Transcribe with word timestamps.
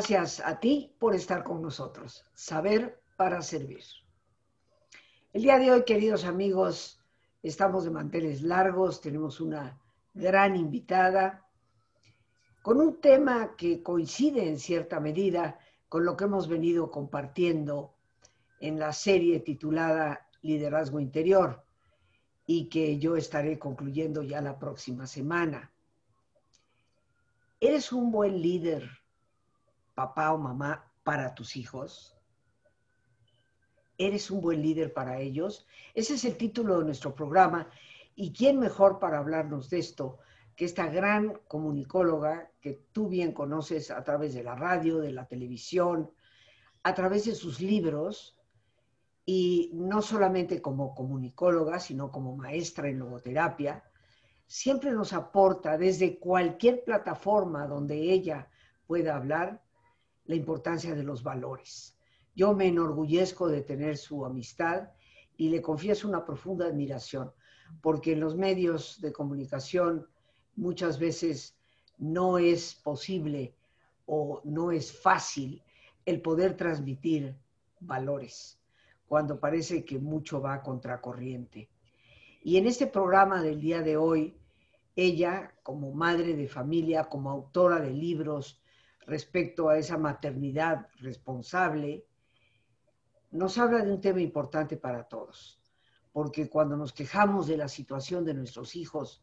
Gracias 0.00 0.40
a 0.40 0.58
ti 0.58 0.96
por 0.98 1.14
estar 1.14 1.44
con 1.44 1.60
nosotros. 1.60 2.24
Saber 2.32 3.02
para 3.18 3.42
servir. 3.42 3.84
El 5.34 5.42
día 5.42 5.58
de 5.58 5.70
hoy, 5.70 5.84
queridos 5.84 6.24
amigos, 6.24 7.04
estamos 7.42 7.84
de 7.84 7.90
manteles 7.90 8.40
largos, 8.40 9.02
tenemos 9.02 9.42
una 9.42 9.78
gran 10.14 10.56
invitada 10.56 11.46
con 12.62 12.80
un 12.80 12.98
tema 12.98 13.54
que 13.56 13.82
coincide 13.82 14.48
en 14.48 14.58
cierta 14.58 15.00
medida 15.00 15.58
con 15.90 16.06
lo 16.06 16.16
que 16.16 16.24
hemos 16.24 16.48
venido 16.48 16.90
compartiendo 16.90 17.92
en 18.58 18.78
la 18.78 18.94
serie 18.94 19.40
titulada 19.40 20.30
Liderazgo 20.40 20.98
Interior 20.98 21.62
y 22.46 22.70
que 22.70 22.98
yo 22.98 23.16
estaré 23.16 23.58
concluyendo 23.58 24.22
ya 24.22 24.40
la 24.40 24.58
próxima 24.58 25.06
semana. 25.06 25.70
¿Eres 27.60 27.92
un 27.92 28.10
buen 28.10 28.40
líder, 28.40 28.88
papá 30.00 30.32
o 30.32 30.38
mamá, 30.38 30.72
para 31.02 31.34
tus 31.34 31.56
hijos? 31.56 32.16
¿Eres 33.98 34.30
un 34.30 34.40
buen 34.40 34.62
líder 34.62 34.94
para 34.94 35.20
ellos? 35.20 35.66
Ese 35.92 36.14
es 36.14 36.24
el 36.24 36.38
título 36.38 36.78
de 36.78 36.86
nuestro 36.86 37.14
programa. 37.14 37.68
¿Y 38.14 38.32
quién 38.32 38.58
mejor 38.58 38.98
para 38.98 39.18
hablarnos 39.18 39.68
de 39.68 39.78
esto 39.78 40.18
que 40.56 40.64
esta 40.64 40.86
gran 40.86 41.38
comunicóloga 41.48 42.50
que 42.62 42.72
tú 42.92 43.08
bien 43.08 43.32
conoces 43.32 43.90
a 43.90 44.02
través 44.02 44.32
de 44.32 44.42
la 44.42 44.54
radio, 44.54 45.00
de 45.00 45.12
la 45.12 45.26
televisión, 45.26 46.10
a 46.82 46.94
través 46.94 47.26
de 47.26 47.34
sus 47.34 47.60
libros, 47.60 48.38
y 49.26 49.70
no 49.74 50.00
solamente 50.00 50.62
como 50.62 50.94
comunicóloga, 50.94 51.78
sino 51.78 52.10
como 52.10 52.36
maestra 52.36 52.88
en 52.88 53.00
logoterapia, 53.00 53.84
siempre 54.46 54.92
nos 54.92 55.12
aporta 55.12 55.76
desde 55.76 56.18
cualquier 56.18 56.84
plataforma 56.84 57.66
donde 57.66 57.96
ella 58.12 58.48
pueda 58.86 59.16
hablar 59.16 59.62
la 60.30 60.36
importancia 60.36 60.94
de 60.94 61.02
los 61.02 61.24
valores. 61.24 61.98
Yo 62.36 62.54
me 62.54 62.68
enorgullezco 62.68 63.48
de 63.48 63.62
tener 63.62 63.96
su 63.96 64.24
amistad 64.24 64.90
y 65.36 65.48
le 65.48 65.60
confieso 65.60 66.06
una 66.06 66.24
profunda 66.24 66.66
admiración, 66.66 67.32
porque 67.82 68.12
en 68.12 68.20
los 68.20 68.36
medios 68.36 69.00
de 69.00 69.12
comunicación 69.12 70.06
muchas 70.54 71.00
veces 71.00 71.58
no 71.98 72.38
es 72.38 72.76
posible 72.76 73.56
o 74.06 74.40
no 74.44 74.70
es 74.70 74.92
fácil 74.92 75.64
el 76.06 76.22
poder 76.22 76.56
transmitir 76.56 77.34
valores 77.80 78.60
cuando 79.08 79.40
parece 79.40 79.84
que 79.84 79.98
mucho 79.98 80.40
va 80.40 80.62
contracorriente. 80.62 81.68
Y 82.44 82.56
en 82.56 82.68
este 82.68 82.86
programa 82.86 83.42
del 83.42 83.60
día 83.60 83.82
de 83.82 83.96
hoy 83.96 84.36
ella, 84.94 85.52
como 85.64 85.90
madre 85.90 86.36
de 86.36 86.46
familia, 86.46 87.08
como 87.08 87.30
autora 87.30 87.80
de 87.80 87.90
libros 87.90 88.59
respecto 89.10 89.68
a 89.68 89.76
esa 89.76 89.98
maternidad 89.98 90.88
responsable, 91.00 92.06
nos 93.32 93.58
habla 93.58 93.84
de 93.84 93.92
un 93.92 94.00
tema 94.00 94.20
importante 94.20 94.76
para 94.76 95.06
todos, 95.08 95.60
porque 96.12 96.48
cuando 96.48 96.76
nos 96.76 96.92
quejamos 96.92 97.46
de 97.46 97.56
la 97.56 97.68
situación 97.68 98.24
de 98.24 98.34
nuestros 98.34 98.76
hijos, 98.76 99.22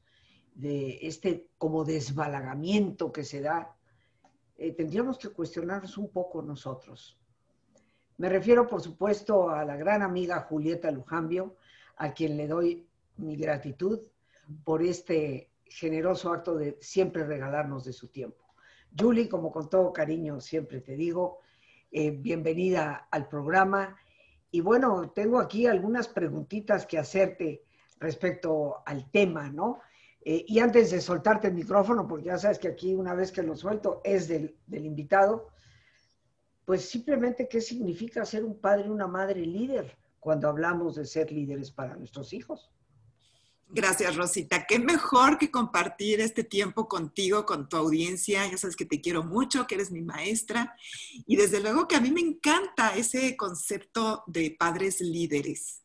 de 0.54 1.00
este 1.02 1.50
como 1.58 1.84
desbalagamiento 1.84 3.12
que 3.12 3.24
se 3.24 3.42
da, 3.42 3.76
eh, 4.58 4.74
tendríamos 4.74 5.18
que 5.18 5.30
cuestionarnos 5.30 5.98
un 5.98 6.10
poco 6.10 6.42
nosotros. 6.42 7.20
Me 8.18 8.30
refiero, 8.30 8.68
por 8.68 8.82
supuesto, 8.82 9.50
a 9.50 9.64
la 9.64 9.76
gran 9.76 10.02
amiga 10.02 10.42
Julieta 10.42 10.90
Lujambio, 10.90 11.58
a 11.98 12.14
quien 12.14 12.36
le 12.36 12.48
doy 12.48 12.88
mi 13.18 13.36
gratitud 13.36 14.00
por 14.64 14.82
este 14.82 15.52
generoso 15.66 16.32
acto 16.32 16.56
de 16.56 16.78
siempre 16.82 17.26
regalarnos 17.26 17.84
de 17.84 17.94
su 17.94 18.08
tiempo. 18.08 18.47
Julie, 18.98 19.30
como 19.30 19.52
con 19.52 19.70
todo 19.70 19.94
cariño 19.94 20.40
siempre 20.40 20.82
te 20.82 20.96
digo, 20.96 21.40
eh, 21.92 22.12
bienvenida 22.12 23.08
al 23.12 23.28
programa. 23.28 23.98
Y 24.52 24.62
bueno, 24.62 25.12
tengo 25.12 25.40
aquí 25.40 25.68
algunas 25.68 26.08
preguntitas 26.08 26.86
que 26.86 26.98
hacerte 26.98 27.64
respecto 28.00 28.84
al 28.86 29.10
tema, 29.10 29.50
¿no? 29.50 29.80
Eh, 30.22 30.44
y 30.48 30.60
antes 30.60 30.92
de 30.92 31.02
soltarte 31.02 31.48
el 31.48 31.54
micrófono, 31.54 32.08
porque 32.08 32.26
ya 32.26 32.38
sabes 32.38 32.60
que 32.60 32.68
aquí 32.68 32.94
una 32.94 33.14
vez 33.14 33.32
que 33.32 33.44
lo 33.44 33.56
suelto 33.56 34.02
es 34.04 34.28
del, 34.28 34.58
del 34.68 34.86
invitado, 34.86 35.48
pues 36.66 36.90
simplemente 36.90 37.48
qué 37.48 37.62
significa 37.62 38.26
ser 38.26 38.44
un 38.44 38.60
padre 38.60 38.88
y 38.88 38.90
una 38.90 39.08
madre 39.08 39.46
líder 39.46 39.98
cuando 40.20 40.50
hablamos 40.50 40.96
de 40.96 41.06
ser 41.06 41.32
líderes 41.32 41.72
para 41.72 41.96
nuestros 41.96 42.34
hijos. 42.34 42.70
Gracias, 43.70 44.16
Rosita. 44.16 44.66
Qué 44.66 44.80
mejor 44.80 45.38
que 45.38 45.52
compartir 45.52 46.22
este 46.22 46.46
tiempo 46.46 46.88
contigo, 46.88 47.46
con 47.46 47.68
tu 47.68 47.76
audiencia. 47.76 48.50
Ya 48.50 48.58
sabes 48.58 48.78
que 48.78 48.86
te 48.86 49.02
quiero 49.02 49.24
mucho, 49.24 49.68
que 49.68 49.76
eres 49.76 49.92
mi 49.92 50.02
maestra. 50.02 50.74
Y 51.26 51.36
desde 51.36 51.60
luego 51.60 51.86
que 51.86 51.98
a 51.98 52.02
mí 52.02 52.10
me 52.12 52.22
encanta 52.22 52.96
ese 52.96 53.36
concepto 53.36 54.24
de 54.26 54.56
padres 54.58 55.02
líderes. 55.02 55.82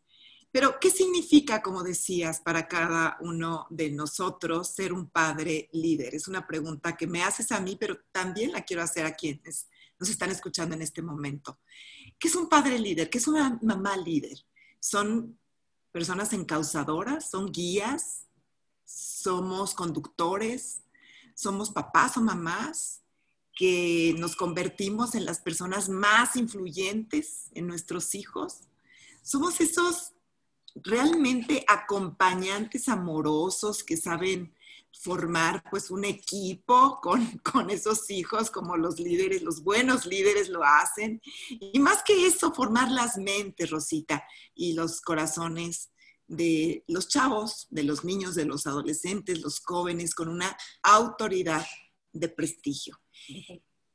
Pero, 0.53 0.79
¿qué 0.79 0.91
significa, 0.91 1.61
como 1.61 1.83
decías, 1.83 2.41
para 2.41 2.69
cada 2.69 3.17
uno 3.21 3.67
de 3.71 3.91
nosotros 3.91 4.75
ser 4.75 4.93
un 4.93 5.09
padre 5.09 5.69
líder? 5.73 6.15
Es 6.15 6.29
una 6.29 6.47
pregunta 6.47 6.97
que 6.97 7.07
me 7.07 7.25
haces 7.25 7.51
a 7.51 7.61
mí, 7.61 7.77
pero 7.81 7.99
también 8.13 8.53
la 8.53 8.63
quiero 8.63 8.83
hacer 8.83 9.07
a 9.07 9.15
quienes 9.15 9.67
nos 9.99 10.09
están 10.09 10.31
escuchando 10.31 10.75
en 10.77 10.83
este 10.83 11.03
momento. 11.03 11.59
¿Qué 12.19 12.29
es 12.29 12.37
un 12.37 12.49
padre 12.49 12.79
líder? 12.79 13.11
¿Qué 13.11 13.19
es 13.19 13.27
una 13.27 13.59
mamá 13.63 13.97
líder? 13.97 14.39
Son 14.79 15.39
personas 15.93 16.33
encausadoras, 16.33 17.31
son 17.31 17.53
guías, 17.53 18.27
somos 18.85 19.75
conductores, 19.75 20.83
somos 21.35 21.71
papás 21.71 22.17
o 22.17 22.21
mamás 22.21 23.03
que 23.55 24.15
nos 24.19 24.35
convertimos 24.35 25.15
en 25.15 25.25
las 25.25 25.41
personas 25.41 25.89
más 25.89 26.37
influyentes 26.37 27.51
en 27.55 27.67
nuestros 27.67 28.15
hijos. 28.15 28.61
Somos 29.23 29.61
esos 29.61 30.13
realmente 30.75 31.65
acompañantes 31.69 32.89
amorosos 32.89 33.85
que 33.85 33.97
saben 33.97 34.55
formar 35.01 35.65
pues 35.71 35.91
un 35.91 36.05
equipo 36.05 37.01
con, 37.01 37.27
con, 37.43 37.71
esos 37.71 38.11
hijos 38.11 38.51
como 38.51 38.77
los 38.77 39.01
líderes, 39.01 39.43
los 39.43 39.63
buenos 39.63 40.07
líderes 40.07 40.49
lo 40.49 40.63
hacen. 40.65 41.21
Y 41.49 41.79
más 41.79 42.03
que 42.03 42.27
eso, 42.27 42.53
formar 42.53 42.91
las 42.91 43.17
mentes, 43.17 43.71
Rosita, 43.71 44.25
y 44.55 44.75
los 44.75 45.01
corazones 45.01 45.91
de 46.27 46.85
los 46.89 47.09
chavos, 47.09 47.67
de 47.71 47.83
los 47.83 48.05
niños, 48.05 48.35
de 48.35 48.45
los 48.45 48.67
adolescentes, 48.67 49.41
los 49.41 49.61
jóvenes, 49.61 50.15
con 50.15 50.29
una 50.29 50.57
autoridad 50.83 51.67
de 52.13 52.29
prestigio. 52.29 53.01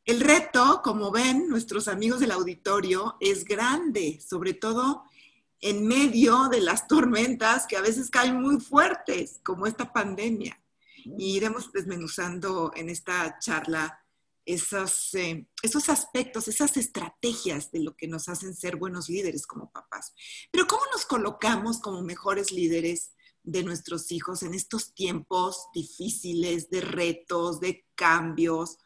El 0.05 0.21
reto, 0.21 0.81
como 0.83 1.11
ven 1.11 1.49
nuestros 1.49 1.87
amigos 1.87 2.19
del 2.19 2.31
auditorio, 2.31 3.17
es 3.19 3.43
grande, 3.43 4.21
sobre 4.27 4.53
todo 4.53 5.03
en 5.59 5.87
medio 5.87 6.49
de 6.49 6.61
las 6.61 6.87
tormentas 6.87 7.65
que 7.65 7.77
a 7.77 7.81
veces 7.81 8.11
caen 8.11 8.39
muy 8.39 8.59
fuertes, 8.59 9.39
como 9.43 9.65
esta 9.65 9.91
pandemia 9.91 10.61
y 11.17 11.37
iremos 11.37 11.71
desmenuzando 11.71 12.71
en 12.75 12.89
esta 12.89 13.37
charla 13.39 14.03
esos, 14.47 15.13
eh, 15.13 15.45
esos 15.61 15.89
aspectos, 15.89 16.47
esas 16.47 16.77
estrategias 16.77 17.69
de 17.71 17.81
lo 17.81 17.95
que 17.95 18.07
nos 18.07 18.29
hacen 18.29 18.55
ser 18.55 18.77
buenos 18.77 19.09
líderes 19.09 19.45
como 19.45 19.71
papás. 19.71 20.13
Pero 20.51 20.65
¿cómo 20.67 20.83
nos 20.91 21.05
colocamos 21.05 21.79
como 21.79 22.01
mejores 22.01 22.51
líderes 22.51 23.11
de 23.43 23.63
nuestros 23.63 24.11
hijos 24.11 24.43
en 24.43 24.53
estos 24.53 24.93
tiempos 24.93 25.67
difíciles, 25.73 26.69
de 26.69 26.81
retos, 26.81 27.59
de 27.59 27.85
cambios? 27.95 28.77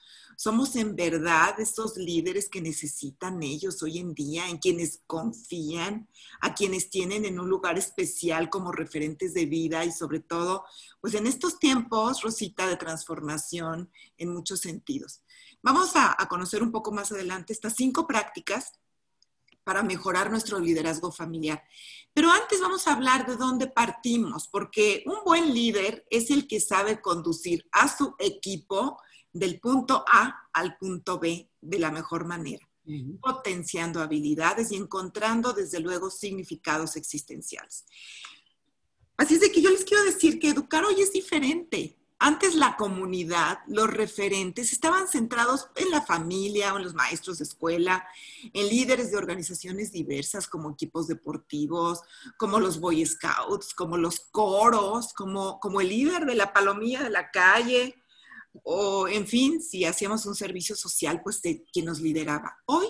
Somos 0.43 0.75
en 0.75 0.95
verdad 0.95 1.59
esos 1.59 1.97
líderes 1.97 2.49
que 2.49 2.61
necesitan 2.61 3.43
ellos 3.43 3.83
hoy 3.83 3.99
en 3.99 4.15
día, 4.15 4.49
en 4.49 4.57
quienes 4.57 5.03
confían, 5.05 6.09
a 6.39 6.55
quienes 6.55 6.89
tienen 6.89 7.25
en 7.25 7.39
un 7.39 7.47
lugar 7.47 7.77
especial 7.77 8.49
como 8.49 8.71
referentes 8.71 9.35
de 9.35 9.45
vida 9.45 9.85
y 9.85 9.91
sobre 9.91 10.19
todo, 10.19 10.65
pues 10.99 11.13
en 11.13 11.27
estos 11.27 11.59
tiempos, 11.59 12.23
Rosita, 12.23 12.65
de 12.65 12.75
transformación 12.75 13.91
en 14.17 14.33
muchos 14.33 14.61
sentidos. 14.61 15.21
Vamos 15.61 15.95
a, 15.95 16.15
a 16.19 16.27
conocer 16.27 16.63
un 16.63 16.71
poco 16.71 16.91
más 16.91 17.11
adelante 17.11 17.53
estas 17.53 17.75
cinco 17.75 18.07
prácticas 18.07 18.71
para 19.63 19.83
mejorar 19.83 20.31
nuestro 20.31 20.57
liderazgo 20.57 21.11
familiar. 21.11 21.63
Pero 22.15 22.31
antes 22.31 22.59
vamos 22.59 22.87
a 22.87 22.93
hablar 22.93 23.27
de 23.27 23.35
dónde 23.35 23.67
partimos, 23.67 24.47
porque 24.47 25.03
un 25.05 25.23
buen 25.23 25.53
líder 25.53 26.03
es 26.09 26.31
el 26.31 26.47
que 26.47 26.59
sabe 26.59 26.99
conducir 26.99 27.69
a 27.71 27.95
su 27.95 28.15
equipo 28.17 28.97
del 29.33 29.59
punto 29.59 30.03
A 30.11 30.49
al 30.53 30.77
punto 30.77 31.19
B 31.19 31.49
de 31.61 31.79
la 31.79 31.91
mejor 31.91 32.25
manera, 32.25 32.67
potenciando 33.21 34.01
habilidades 34.01 34.71
y 34.71 34.75
encontrando 34.75 35.53
desde 35.53 35.79
luego 35.79 36.09
significados 36.09 36.95
existenciales. 36.95 37.85
Así 39.17 39.35
es 39.35 39.41
de 39.41 39.51
que 39.51 39.61
yo 39.61 39.69
les 39.69 39.85
quiero 39.85 40.03
decir 40.03 40.39
que 40.39 40.49
educar 40.49 40.83
hoy 40.83 40.99
es 41.01 41.13
diferente. 41.13 41.97
Antes 42.23 42.53
la 42.53 42.75
comunidad, 42.75 43.59
los 43.67 43.89
referentes 43.89 44.73
estaban 44.73 45.07
centrados 45.07 45.69
en 45.75 45.89
la 45.89 46.01
familia 46.01 46.73
o 46.73 46.77
en 46.77 46.83
los 46.83 46.93
maestros 46.93 47.39
de 47.39 47.45
escuela, 47.45 48.07
en 48.53 48.69
líderes 48.69 49.09
de 49.09 49.17
organizaciones 49.17 49.91
diversas 49.91 50.47
como 50.47 50.69
equipos 50.69 51.07
deportivos, 51.07 52.01
como 52.37 52.59
los 52.59 52.79
Boy 52.79 53.03
Scouts, 53.05 53.73
como 53.73 53.97
los 53.97 54.19
coros, 54.19 55.13
como, 55.13 55.59
como 55.59 55.81
el 55.81 55.89
líder 55.89 56.25
de 56.25 56.35
la 56.35 56.53
palomilla 56.53 57.01
de 57.01 57.09
la 57.09 57.31
calle, 57.31 58.00
o 58.63 59.07
en 59.07 59.27
fin, 59.27 59.61
si 59.61 59.85
hacíamos 59.85 60.25
un 60.25 60.35
servicio 60.35 60.75
social, 60.75 61.21
pues 61.23 61.41
de 61.41 61.63
quien 61.71 61.85
nos 61.85 61.99
lideraba. 61.99 62.57
Hoy 62.65 62.87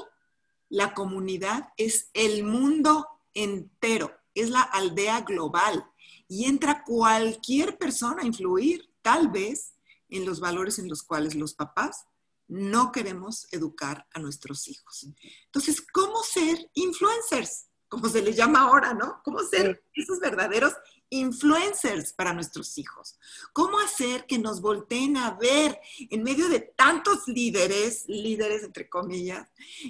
la 0.69 0.93
comunidad 0.93 1.69
es 1.77 2.09
el 2.13 2.43
mundo 2.43 3.07
entero, 3.33 4.11
es 4.33 4.49
la 4.49 4.61
aldea 4.61 5.21
global 5.21 5.85
y 6.27 6.45
entra 6.45 6.83
cualquier 6.83 7.77
persona 7.77 8.23
a 8.23 8.25
influir, 8.25 8.89
tal 9.01 9.29
vez, 9.29 9.73
en 10.09 10.25
los 10.25 10.39
valores 10.39 10.79
en 10.79 10.89
los 10.89 11.03
cuales 11.03 11.35
los 11.35 11.53
papás 11.53 12.05
no 12.47 12.91
queremos 12.91 13.47
educar 13.51 14.07
a 14.13 14.19
nuestros 14.19 14.67
hijos. 14.67 15.07
Entonces, 15.45 15.81
¿cómo 15.81 16.21
ser 16.23 16.69
influencers? 16.73 17.67
Como 17.87 18.09
se 18.09 18.21
les 18.21 18.35
llama 18.35 18.61
ahora, 18.61 18.93
¿no? 18.93 19.21
¿Cómo 19.23 19.39
ser 19.39 19.83
esos 19.93 20.19
verdaderos 20.19 20.73
influencers 21.11 22.13
para 22.13 22.33
nuestros 22.33 22.77
hijos? 22.77 23.19
¿Cómo 23.53 23.77
hacer 23.79 24.25
que 24.25 24.39
nos 24.39 24.61
volteen 24.61 25.17
a 25.17 25.35
ver 25.35 25.79
en 26.09 26.23
medio 26.23 26.49
de 26.49 26.61
tantos 26.61 27.27
líderes, 27.27 28.05
líderes 28.07 28.63
entre 28.63 28.89
comillas, 28.89 29.47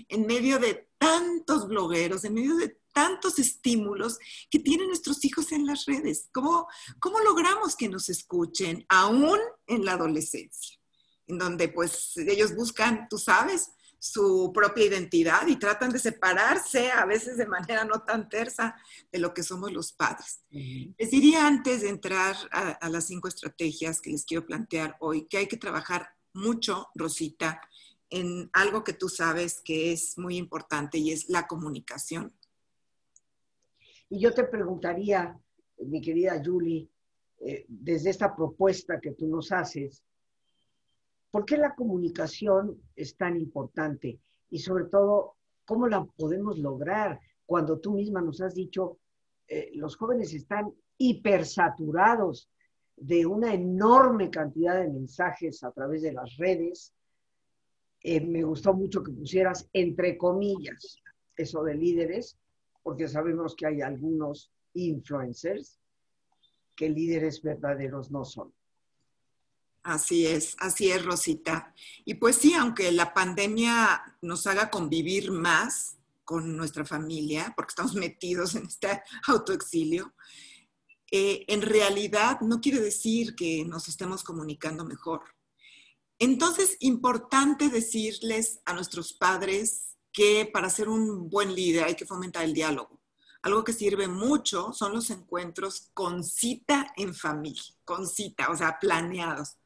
en 0.10 0.26
medio 0.26 0.60
de 0.60 0.90
tantos 0.98 1.68
blogueros, 1.68 2.26
en 2.26 2.34
medio 2.34 2.58
de 2.58 2.78
tantos 2.92 3.40
estímulos 3.40 4.20
que 4.50 4.60
tienen 4.60 4.88
nuestros 4.88 5.24
hijos 5.24 5.52
en 5.52 5.66
las 5.66 5.86
redes? 5.86 6.28
¿Cómo, 6.34 6.68
cómo 7.00 7.20
logramos 7.20 7.76
que 7.76 7.88
nos 7.88 8.10
escuchen 8.10 8.86
aún 8.90 9.40
en 9.68 9.86
la 9.86 9.94
adolescencia? 9.94 10.78
En 11.28 11.38
donde 11.38 11.70
pues 11.70 12.18
ellos 12.18 12.56
buscan, 12.56 13.08
tú 13.10 13.18
sabes, 13.18 13.70
su 14.02 14.52
propia 14.52 14.86
identidad 14.86 15.46
y 15.46 15.58
tratan 15.58 15.92
de 15.92 16.00
separarse 16.00 16.90
a 16.90 17.06
veces 17.06 17.38
de 17.38 17.46
manera 17.46 17.86
no 17.86 18.02
tan 18.02 18.30
tersa 18.30 18.76
de 19.12 19.20
lo 19.20 19.32
que 19.32 19.44
somos 19.44 19.72
los 19.72 19.94
padres. 19.94 20.44
Les 20.50 21.12
diría 21.12 21.46
antes 21.46 21.82
de 21.82 21.90
entrar 21.90 22.36
a, 22.52 22.90
las 22.90 23.06
cinco 23.06 23.28
estrategias 23.28 24.02
que 24.02 24.10
les 24.10 24.26
quiero 24.26 24.44
plantear 24.44 24.98
hoy, 25.02 25.28
que 25.28 25.38
hay 25.38 25.48
que 25.48 25.58
trabajar 25.58 26.10
mucho, 26.34 26.88
Rosita, 26.96 27.62
en 28.10 28.50
algo 28.54 28.84
que 28.84 28.94
tú 28.94 29.08
sabes 29.08 29.62
que 29.64 29.92
es 29.92 30.18
muy 30.18 30.36
importante 30.36 30.98
y 30.98 31.12
es 31.12 31.30
la 31.30 31.46
comunicación. 31.46 32.34
Y 34.10 34.20
yo 34.20 34.34
te 34.34 34.46
preguntaría, 34.46 35.40
mi 35.78 36.02
querida 36.02 36.42
Julie, 36.44 36.90
eh, 37.40 37.66
desde 37.68 38.10
esta 38.10 38.36
propuesta 38.36 39.00
que 39.00 39.12
tú 39.12 39.28
nos 39.28 39.52
haces, 39.52 40.04
¿Por 41.32 41.46
qué 41.46 41.56
la 41.58 41.74
comunicación 41.74 42.82
es 42.96 43.16
tan 43.16 43.38
importante? 43.38 44.20
Y 44.50 44.60
sobre 44.60 44.86
todo, 44.86 45.38
¿cómo 45.66 45.88
la 45.88 46.04
podemos 46.04 46.60
lograr 46.60 47.22
cuando 47.46 47.80
tú 47.80 47.94
misma 47.94 48.22
nos 48.22 48.42
has 48.42 48.54
dicho, 48.54 49.00
eh, 49.48 49.72
los 49.76 49.96
jóvenes 49.96 50.34
están 50.34 50.74
hipersaturados 50.98 52.50
de 52.98 53.26
una 53.26 53.54
enorme 53.54 54.30
cantidad 54.30 54.76
de 54.76 54.90
mensajes 54.90 55.64
a 55.64 55.72
través 55.72 56.02
de 56.02 56.12
las 56.12 56.36
redes? 56.36 56.94
Eh, 58.04 58.20
me 58.20 58.44
gustó 58.44 58.74
mucho 58.74 59.02
que 59.02 59.12
pusieras 59.12 59.70
entre 59.72 60.18
comillas 60.18 61.02
eso 61.38 61.64
de 61.64 61.76
líderes, 61.76 62.38
porque 62.84 63.08
sabemos 63.08 63.56
que 63.56 63.68
hay 63.68 63.82
algunos 63.82 64.52
influencers 64.74 65.80
que 66.76 66.90
líderes 66.90 67.42
verdaderos 67.42 68.12
no 68.12 68.26
son. 68.26 68.54
Así 69.84 70.28
es, 70.28 70.56
así 70.60 70.92
es, 70.92 71.04
Rosita. 71.04 71.74
Y 72.06 72.16
pues 72.16 72.36
sí, 72.36 72.54
aunque 72.54 72.92
la 72.92 73.14
pandemia 73.14 74.18
nos 74.22 74.46
haga 74.46 74.70
convivir 74.70 75.32
más 75.32 75.98
con 76.24 76.56
nuestra 76.56 76.86
familia, 76.86 77.54
porque 77.56 77.72
estamos 77.72 77.96
metidos 77.96 78.56
en 78.56 78.66
este 78.68 79.02
autoexilio, 79.28 80.14
eh, 81.12 81.46
en 81.48 81.62
realidad 81.62 82.40
no 82.42 82.62
quiere 82.62 82.80
decir 82.80 83.36
que 83.36 83.66
nos 83.66 83.88
estemos 83.90 84.24
comunicando 84.24 84.86
mejor. 84.86 85.24
Entonces, 86.20 86.78
importante 86.80 87.70
decirles 87.70 88.62
a 88.66 88.74
nuestros 88.74 89.14
padres 89.14 89.98
que 90.14 90.50
para 90.54 90.70
ser 90.70 90.90
un 90.90 91.30
buen 91.30 91.56
líder 91.56 91.86
hay 91.86 91.96
que 91.96 92.06
fomentar 92.06 92.44
el 92.44 92.54
diálogo. 92.54 93.02
Algo 93.42 93.64
que 93.64 93.74
sirve 93.74 94.08
mucho 94.08 94.72
son 94.74 94.94
los 94.94 95.10
encuentros 95.10 95.90
con 95.96 96.24
cita 96.24 96.94
en 96.96 97.16
familia, 97.16 97.64
con 97.84 98.08
cita, 98.08 98.52
o 98.52 98.56
sea, 98.56 98.78
planeados 98.80 99.58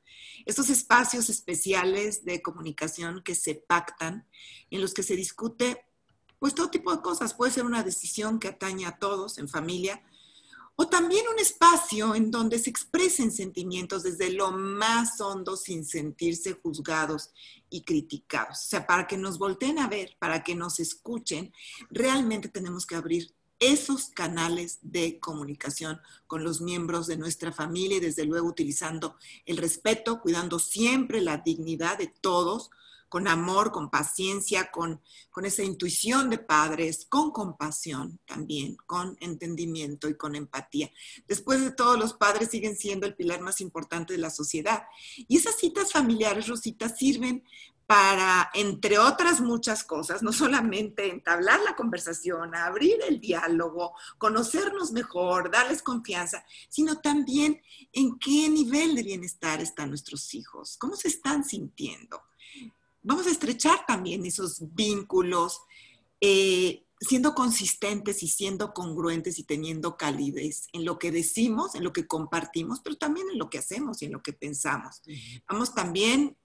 estos 0.46 0.70
espacios 0.70 1.30
especiales 1.30 2.26
de 2.26 2.42
comunicación 2.42 3.22
que 3.24 3.36
se 3.36 3.56
pactan, 3.56 4.28
en 4.72 4.82
los 4.82 4.94
que 4.94 5.04
se 5.04 5.16
discute 5.16 5.86
pues 6.40 6.54
todo 6.54 6.70
tipo 6.70 6.96
de 6.96 7.02
cosas. 7.02 7.34
Puede 7.34 7.52
ser 7.52 7.66
una 7.66 7.84
decisión 7.84 8.40
que 8.40 8.50
atañe 8.50 8.86
a 8.86 8.98
todos 8.98 9.38
en 9.38 9.48
familia, 9.48 10.04
o 10.78 10.88
también 10.88 11.26
un 11.32 11.40
espacio 11.40 12.16
en 12.16 12.32
donde 12.32 12.60
se 12.60 12.70
expresen 12.70 13.32
sentimientos 13.32 14.04
desde 14.04 14.32
lo 14.32 14.52
más 14.52 15.22
hondo 15.22 15.56
sin 15.56 15.86
sentirse 15.86 16.54
juzgados 16.54 17.30
y 17.70 17.84
criticados. 17.84 18.66
O 18.66 18.68
sea, 18.68 18.86
para 18.86 19.08
que 19.08 19.18
nos 19.18 19.38
volteen 19.38 19.80
a 19.80 19.88
ver, 19.88 20.18
para 20.20 20.44
que 20.44 20.54
nos 20.54 20.82
escuchen, 20.82 21.54
realmente 21.90 22.50
tenemos 22.50 22.86
que 22.86 22.96
abrir 22.96 23.34
esos 23.60 24.10
canales 24.10 24.80
de 24.82 25.20
comunicación 25.20 26.00
con 26.28 26.44
los 26.44 26.62
miembros 26.62 27.08
de 27.08 27.18
nuestra 27.18 27.52
familia 27.52 27.98
y 27.98 28.02
desde 28.02 28.26
luego 28.26 28.48
utilizando 28.48 29.16
el 29.46 29.58
respeto, 29.58 30.22
cuidando 30.22 30.60
siempre 30.60 31.22
la 31.22 31.38
dignidad 31.38 31.98
de 31.98 32.08
todos, 32.08 32.70
con 33.16 33.30
amor, 33.30 33.72
con 33.72 33.90
paciencia, 33.90 34.72
con, 34.72 35.02
con 35.32 35.46
esa 35.46 35.64
intuición 35.64 36.30
de 36.30 36.38
padres, 36.38 37.06
con 37.08 37.32
compasión 37.32 38.20
también, 38.26 38.76
con 38.86 39.16
entendimiento 39.22 40.10
y 40.10 40.18
con 40.18 40.36
empatía. 40.36 40.92
Después 41.26 41.62
de 41.62 41.72
todo, 41.72 41.96
los 41.96 42.14
padres 42.14 42.50
siguen 42.50 42.76
siendo 42.76 43.08
el 43.08 43.16
pilar 43.16 43.40
más 43.40 43.62
importante 43.62 44.12
de 44.12 44.20
la 44.20 44.30
sociedad. 44.30 44.84
Y 45.30 45.38
esas 45.38 45.56
citas 45.56 45.94
familiares, 45.94 46.50
Rosita, 46.50 46.90
sirven 46.90 47.46
para, 47.86 48.52
entre 48.54 49.00
otras 49.00 49.40
muchas 49.40 49.86
cosas, 49.86 50.22
no 50.22 50.34
solamente 50.34 51.10
entablar 51.10 51.62
la 51.62 51.78
conversación, 51.78 52.54
abrir 52.54 52.98
el 53.08 53.22
diálogo, 53.22 53.94
conocernos 54.18 54.92
mejor, 54.92 55.52
darles 55.52 55.82
confianza, 55.82 56.44
sino 56.68 57.00
también 57.00 57.62
en 57.94 58.20
qué 58.20 58.50
nivel 58.50 58.94
de 58.94 59.04
bienestar 59.04 59.62
están 59.62 59.88
nuestros 59.88 60.34
hijos, 60.34 60.76
cómo 60.78 60.98
se 60.98 61.08
están 61.08 61.46
sintiendo. 61.46 62.22
Vamos 63.06 63.28
a 63.28 63.32
estrechar 63.32 63.86
también 63.86 64.26
esos 64.26 64.74
vínculos, 64.74 65.62
eh, 66.20 66.86
siendo 67.00 67.36
consistentes 67.36 68.24
y 68.24 68.28
siendo 68.28 68.74
congruentes 68.74 69.38
y 69.38 69.44
teniendo 69.44 69.96
calidez 69.96 70.68
en 70.74 70.86
lo 70.86 70.98
que 70.98 71.12
decimos, 71.12 71.76
en 71.76 71.84
lo 71.84 71.94
que 71.94 72.08
compartimos, 72.08 72.80
pero 72.82 72.96
también 72.96 73.28
en 73.32 73.38
lo 73.38 73.50
que 73.50 73.60
hacemos 73.60 74.02
y 74.02 74.06
en 74.06 74.12
lo 74.12 74.24
que 74.24 74.34
pensamos. 74.34 75.04
Vamos 75.48 75.76
también 75.76 76.36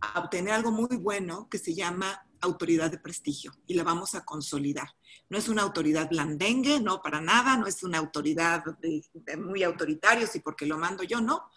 a 0.00 0.18
obtener 0.18 0.52
algo 0.54 0.72
muy 0.72 0.96
bueno 0.96 1.48
que 1.48 1.58
se 1.58 1.74
llama 1.74 2.26
autoridad 2.40 2.90
de 2.90 2.98
prestigio 2.98 3.52
y 3.66 3.74
la 3.74 3.84
vamos 3.84 4.14
a 4.14 4.24
consolidar. 4.24 4.88
No 5.28 5.38
es 5.38 5.48
una 5.48 5.62
autoridad 5.62 6.08
blandengue, 6.08 6.80
no 6.80 7.02
para 7.02 7.20
nada, 7.20 7.56
no 7.56 7.66
es 7.66 7.82
una 7.82 7.98
autoridad 7.98 8.64
de, 8.80 9.02
muy 9.36 9.62
autoritarios 9.62 10.34
y 10.36 10.40
porque 10.40 10.66
lo 10.66 10.78
mando 10.78 11.02
yo, 11.02 11.20
no. 11.20 11.50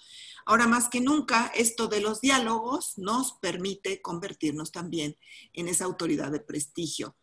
Ahora 0.45 0.67
más 0.67 0.89
que 0.89 0.99
nunca, 0.99 1.51
esto 1.55 1.87
de 1.87 2.01
los 2.01 2.19
diálogos 2.19 2.97
nos 2.97 3.33
permite 3.33 4.01
convertirnos 4.01 4.71
también 4.71 5.17
en 5.53 5.69
esa 5.69 5.85
autoridad 5.85 6.31
de 6.31 6.41
prestigio 6.41 7.15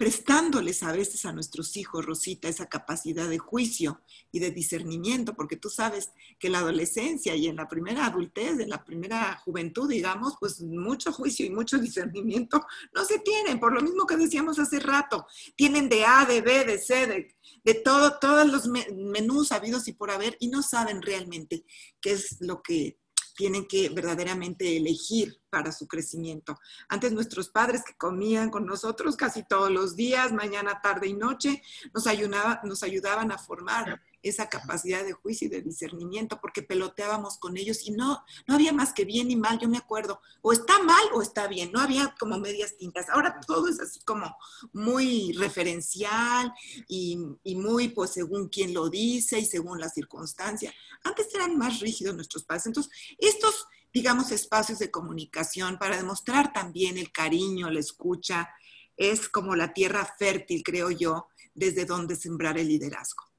prestándoles 0.00 0.82
a 0.82 0.92
veces 0.92 1.26
a 1.26 1.32
nuestros 1.34 1.76
hijos, 1.76 2.06
Rosita, 2.06 2.48
esa 2.48 2.70
capacidad 2.70 3.28
de 3.28 3.36
juicio 3.36 4.00
y 4.32 4.38
de 4.38 4.50
discernimiento, 4.50 5.34
porque 5.34 5.56
tú 5.56 5.68
sabes 5.68 6.12
que 6.38 6.46
en 6.46 6.54
la 6.54 6.60
adolescencia 6.60 7.36
y 7.36 7.48
en 7.48 7.56
la 7.56 7.68
primera 7.68 8.06
adultez, 8.06 8.58
en 8.60 8.70
la 8.70 8.82
primera 8.82 9.36
juventud, 9.44 9.90
digamos, 9.90 10.36
pues 10.40 10.62
mucho 10.62 11.12
juicio 11.12 11.44
y 11.44 11.50
mucho 11.50 11.76
discernimiento 11.78 12.64
no 12.94 13.04
se 13.04 13.18
tienen, 13.18 13.60
por 13.60 13.74
lo 13.74 13.82
mismo 13.82 14.06
que 14.06 14.16
decíamos 14.16 14.58
hace 14.58 14.80
rato, 14.80 15.26
tienen 15.54 15.90
de 15.90 16.06
A, 16.06 16.24
de 16.24 16.40
B, 16.40 16.64
de 16.64 16.78
C, 16.78 17.06
de, 17.06 17.36
de 17.62 17.74
todo, 17.74 18.18
todos 18.18 18.50
los 18.50 18.68
menús 18.68 19.52
habidos 19.52 19.86
y 19.86 19.92
por 19.92 20.10
haber, 20.10 20.34
y 20.40 20.48
no 20.48 20.62
saben 20.62 21.02
realmente 21.02 21.66
qué 22.00 22.12
es 22.12 22.38
lo 22.40 22.62
que 22.62 22.96
tienen 23.40 23.66
que 23.66 23.88
verdaderamente 23.88 24.76
elegir 24.76 25.40
para 25.48 25.72
su 25.72 25.88
crecimiento. 25.88 26.58
Antes 26.90 27.10
nuestros 27.10 27.48
padres 27.48 27.82
que 27.82 27.96
comían 27.96 28.50
con 28.50 28.66
nosotros 28.66 29.16
casi 29.16 29.44
todos 29.48 29.70
los 29.70 29.96
días, 29.96 30.30
mañana, 30.30 30.82
tarde 30.82 31.06
y 31.06 31.14
noche, 31.14 31.62
nos, 31.94 32.06
ayudaba, 32.06 32.60
nos 32.64 32.82
ayudaban 32.82 33.32
a 33.32 33.38
formar 33.38 34.02
esa 34.22 34.48
capacidad 34.48 35.04
de 35.04 35.12
juicio 35.12 35.46
y 35.46 35.50
de 35.50 35.62
discernimiento, 35.62 36.40
porque 36.40 36.62
peloteábamos 36.62 37.38
con 37.38 37.56
ellos 37.56 37.86
y 37.86 37.92
no, 37.92 38.22
no 38.46 38.54
había 38.54 38.72
más 38.72 38.92
que 38.92 39.04
bien 39.04 39.30
y 39.30 39.36
mal, 39.36 39.58
yo 39.58 39.68
me 39.68 39.78
acuerdo, 39.78 40.20
o 40.42 40.52
está 40.52 40.82
mal 40.82 41.04
o 41.14 41.22
está 41.22 41.48
bien, 41.48 41.72
no 41.72 41.80
había 41.80 42.14
como 42.18 42.38
medias 42.38 42.76
tintas. 42.76 43.08
Ahora 43.08 43.40
todo 43.46 43.68
es 43.68 43.80
así 43.80 44.00
como 44.00 44.36
muy 44.72 45.32
referencial 45.32 46.52
y, 46.88 47.18
y 47.42 47.56
muy 47.56 47.88
pues 47.88 48.10
según 48.10 48.48
quien 48.48 48.74
lo 48.74 48.88
dice 48.88 49.38
y 49.38 49.44
según 49.44 49.80
la 49.80 49.88
circunstancia. 49.88 50.72
Antes 51.04 51.34
eran 51.34 51.56
más 51.56 51.80
rígidos 51.80 52.14
nuestros 52.14 52.44
padres. 52.44 52.66
Entonces, 52.66 52.92
estos, 53.18 53.66
digamos, 53.92 54.30
espacios 54.32 54.78
de 54.78 54.90
comunicación 54.90 55.78
para 55.78 55.96
demostrar 55.96 56.52
también 56.52 56.98
el 56.98 57.10
cariño, 57.12 57.70
la 57.70 57.80
escucha, 57.80 58.48
es 58.96 59.28
como 59.28 59.56
la 59.56 59.72
tierra 59.72 60.04
fértil, 60.18 60.62
creo 60.62 60.90
yo, 60.90 61.28
desde 61.54 61.86
donde 61.86 62.16
sembrar 62.16 62.58
el 62.58 62.68
liderazgo. 62.68 63.29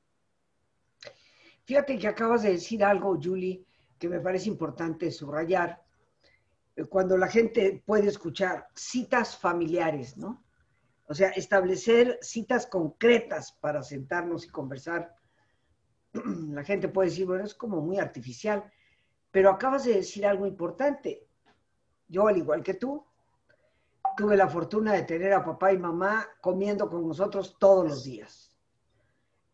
Fíjate 1.66 1.98
que 1.98 2.08
acabas 2.08 2.44
de 2.44 2.52
decir 2.52 2.84
algo, 2.84 3.20
Julie, 3.22 3.64
que 3.98 4.10
me 4.10 4.20
parece 4.20 4.50
importante 4.50 5.12
subrayar, 5.12 5.82
cuando 6.90 7.18
la 7.18 7.28
gente 7.28 7.84
puede 7.86 8.08
escuchar 8.08 8.68
citas 8.74 9.38
familiares, 9.38 10.18
¿no? 10.18 10.44
O 11.08 11.14
sea, 11.14 11.30
establecer 11.30 12.18
citas 12.22 12.66
concretas 12.68 13.52
para 13.52 13.84
sentarnos 13.84 14.46
y 14.46 14.50
conversar. 14.50 15.14
La 16.14 16.64
gente 16.64 16.88
puede 16.88 17.10
decir, 17.10 17.26
bueno, 17.26 17.44
es 17.44 17.54
como 17.54 17.82
muy 17.82 18.00
artificial, 18.00 18.64
pero 19.30 19.50
acabas 19.50 19.84
de 19.84 19.96
decir 19.96 20.26
algo 20.26 20.48
importante. 20.48 21.28
Yo, 22.08 22.28
al 22.28 22.38
igual 22.38 22.64
que 22.64 22.76
tú, 22.76 23.06
tuve 24.16 24.38
la 24.38 24.48
fortuna 24.48 24.94
de 24.94 25.04
tener 25.04 25.34
a 25.34 25.44
papá 25.44 25.74
y 25.74 25.78
mamá 25.78 26.28
comiendo 26.40 26.90
con 26.90 27.08
nosotros 27.08 27.58
todos 27.60 27.88
los 27.88 28.04
días. 28.04 28.51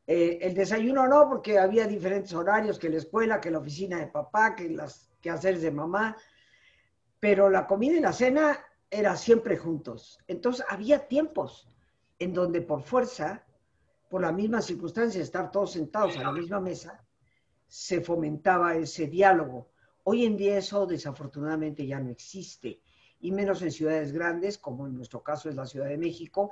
Eh, 0.08 0.40
el 0.42 0.54
desayuno 0.54 1.06
no, 1.06 1.28
porque 1.28 1.60
había 1.60 1.86
diferentes 1.86 2.34
horarios 2.34 2.80
que 2.80 2.90
la 2.90 2.98
escuela, 2.98 3.42
que 3.42 3.52
la 3.52 3.60
oficina 3.60 4.00
de 4.00 4.08
papá, 4.08 4.56
que 4.56 4.70
las 4.70 5.12
quehaceres 5.22 5.62
de 5.62 5.72
mamá, 5.72 6.16
pero 7.20 7.50
la 7.50 7.68
comida 7.68 7.98
y 7.98 8.00
la 8.00 8.14
cena 8.14 8.58
era 8.90 9.18
siempre 9.18 9.58
juntos. 9.58 10.20
Entonces 10.28 10.66
había 10.70 11.08
tiempos 11.08 11.68
en 12.20 12.34
donde 12.34 12.62
por 12.62 12.84
fuerza, 12.84 13.46
por 14.10 14.22
la 14.22 14.32
misma 14.32 14.62
circunstancia 14.62 15.22
estar 15.22 15.52
todos 15.52 15.74
sentados 15.74 16.16
a 16.18 16.24
la 16.24 16.32
misma 16.32 16.62
mesa, 16.62 17.04
se 17.68 18.00
fomentaba 18.00 18.76
ese 18.76 19.08
diálogo. 19.08 19.70
Hoy 20.06 20.26
en 20.26 20.38
día 20.38 20.58
eso 20.58 20.86
desafortunadamente 20.86 21.86
ya 21.86 22.00
no 22.00 22.10
existe, 22.10 22.82
y 23.20 23.32
menos 23.32 23.62
en 23.62 23.72
ciudades 23.72 24.14
grandes, 24.14 24.58
como 24.58 24.88
en 24.88 24.96
nuestro 24.96 25.22
caso 25.22 25.50
es 25.50 25.56
la 25.56 25.66
Ciudad 25.66 25.90
de 25.90 25.98
México, 25.98 26.50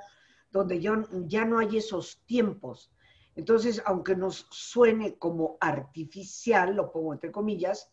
donde 0.50 0.78
ya, 0.78 1.02
ya 1.26 1.46
no 1.46 1.58
hay 1.58 1.78
esos 1.78 2.22
tiempos. 2.26 2.92
Entonces, 3.36 3.82
aunque 3.84 4.16
nos 4.16 4.46
suene 4.50 5.18
como 5.18 5.58
artificial, 5.60 6.74
lo 6.74 6.90
pongo 6.90 7.12
entre 7.12 7.30
comillas, 7.30 7.92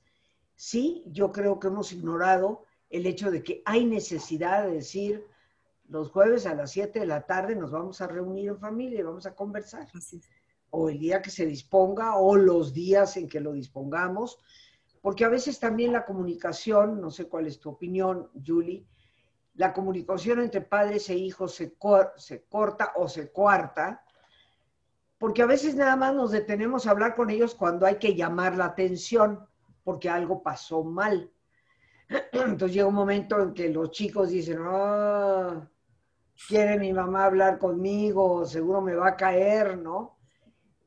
sí, 0.55 1.03
yo 1.07 1.31
creo 1.31 1.59
que 1.59 1.67
hemos 1.67 1.91
ignorado 1.91 2.63
el 2.89 3.05
hecho 3.05 3.29
de 3.29 3.43
que 3.43 3.61
hay 3.65 3.85
necesidad 3.85 4.65
de 4.65 4.75
decir, 4.75 5.27
los 5.89 6.11
jueves 6.11 6.45
a 6.45 6.55
las 6.55 6.71
7 6.71 6.97
de 7.01 7.05
la 7.05 7.25
tarde 7.25 7.55
nos 7.55 7.71
vamos 7.71 7.99
a 7.99 8.07
reunir 8.07 8.49
en 8.49 8.59
familia 8.59 8.99
y 8.99 9.03
vamos 9.03 9.25
a 9.25 9.35
conversar. 9.35 9.85
O 10.69 10.89
el 10.89 10.97
día 10.97 11.21
que 11.21 11.29
se 11.29 11.45
disponga 11.45 12.15
o 12.15 12.37
los 12.37 12.73
días 12.73 13.17
en 13.17 13.27
que 13.27 13.41
lo 13.41 13.51
dispongamos, 13.51 14.39
porque 15.01 15.25
a 15.25 15.29
veces 15.29 15.59
también 15.59 15.91
la 15.91 16.05
comunicación, 16.05 17.01
no 17.01 17.11
sé 17.11 17.27
cuál 17.27 17.47
es 17.47 17.59
tu 17.59 17.69
opinión, 17.69 18.29
Julie, 18.45 18.85
la 19.55 19.73
comunicación 19.73 20.39
entre 20.39 20.61
padres 20.61 21.09
e 21.09 21.15
hijos 21.15 21.53
se, 21.53 21.75
se 22.15 22.45
corta 22.45 22.93
o 22.95 23.09
se 23.09 23.29
cuarta, 23.29 24.03
porque 25.23 25.41
a 25.41 25.45
veces 25.45 25.75
nada 25.75 25.95
más 25.95 26.13
nos 26.13 26.31
detenemos 26.31 26.85
a 26.85 26.91
hablar 26.91 27.15
con 27.15 27.29
ellos 27.29 27.55
cuando 27.55 27.85
hay 27.85 27.95
que 27.95 28.13
llamar 28.13 28.57
la 28.57 28.65
atención, 28.65 29.39
porque 29.85 30.09
algo 30.09 30.43
pasó 30.43 30.83
mal. 30.83 31.31
Entonces 32.33 32.73
llega 32.73 32.87
un 32.87 32.93
momento 32.93 33.41
en 33.41 33.53
que 33.53 33.69
los 33.69 33.91
chicos 33.91 34.31
dicen, 34.31 34.57
ah, 34.59 35.65
quiere 36.45 36.77
mi 36.77 36.91
mamá 36.91 37.23
hablar 37.23 37.57
conmigo, 37.57 38.45
seguro 38.45 38.81
me 38.81 38.95
va 38.95 39.07
a 39.07 39.15
caer, 39.15 39.77
¿no? 39.77 40.17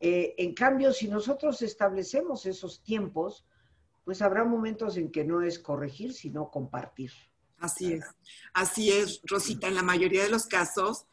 Eh, 0.00 0.34
en 0.36 0.52
cambio, 0.52 0.92
si 0.92 1.08
nosotros 1.08 1.62
establecemos 1.62 2.44
esos 2.44 2.82
tiempos, 2.82 3.46
pues 4.04 4.20
habrá 4.20 4.44
momentos 4.44 4.98
en 4.98 5.10
que 5.10 5.24
no 5.24 5.40
es 5.40 5.58
corregir, 5.58 6.12
sino 6.12 6.50
compartir. 6.50 7.10
Así 7.58 7.94
es, 7.94 8.04
así 8.52 8.92
es, 8.92 9.22
Rosita, 9.24 9.66
en 9.66 9.74
la 9.74 9.82
mayoría 9.82 10.24
de 10.24 10.28
los 10.28 10.44
casos, 10.44 11.06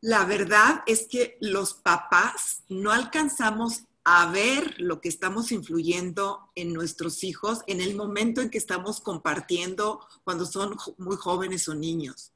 la 0.00 0.24
verdad 0.24 0.82
es 0.86 1.06
que 1.08 1.36
los 1.40 1.74
papás 1.74 2.62
no 2.68 2.92
alcanzamos 2.92 3.84
a 4.04 4.30
ver 4.30 4.74
lo 4.78 5.00
que 5.00 5.08
estamos 5.08 5.52
influyendo 5.52 6.50
en 6.54 6.72
nuestros 6.72 7.24
hijos 7.24 7.60
en 7.66 7.80
el 7.80 7.94
momento 7.94 8.40
en 8.40 8.48
que 8.48 8.58
estamos 8.58 9.00
compartiendo 9.00 10.00
cuando 10.24 10.46
son 10.46 10.76
muy 10.96 11.16
jóvenes 11.16 11.68
o 11.68 11.74
niños. 11.74 12.32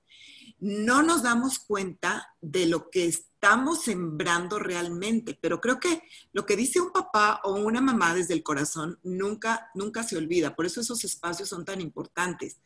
No 0.59 1.03
nos 1.03 1.23
damos 1.23 1.59
cuenta 1.59 2.35
de 2.41 2.67
lo 2.67 2.91
que 2.91 3.07
estamos 3.07 3.83
sembrando 3.85 4.59
realmente, 4.59 5.39
pero 5.41 5.61
creo 5.61 5.81
que 5.81 6.03
lo 6.33 6.45
que 6.45 6.57
dice 6.57 6.81
un 6.81 6.93
papá 6.93 7.41
o 7.43 7.55
una 7.55 7.81
mamá 7.81 8.15
desde 8.15 8.35
el 8.35 8.43
corazón 8.43 8.99
nunca, 9.03 9.71
nunca 9.75 10.03
se 10.03 10.17
olvida. 10.17 10.55
Por 10.55 10.67
eso 10.67 10.83
esos 10.83 11.05
espacios 11.05 11.49
son 11.49 11.65
tan 11.65 11.81
importantes 11.81 12.59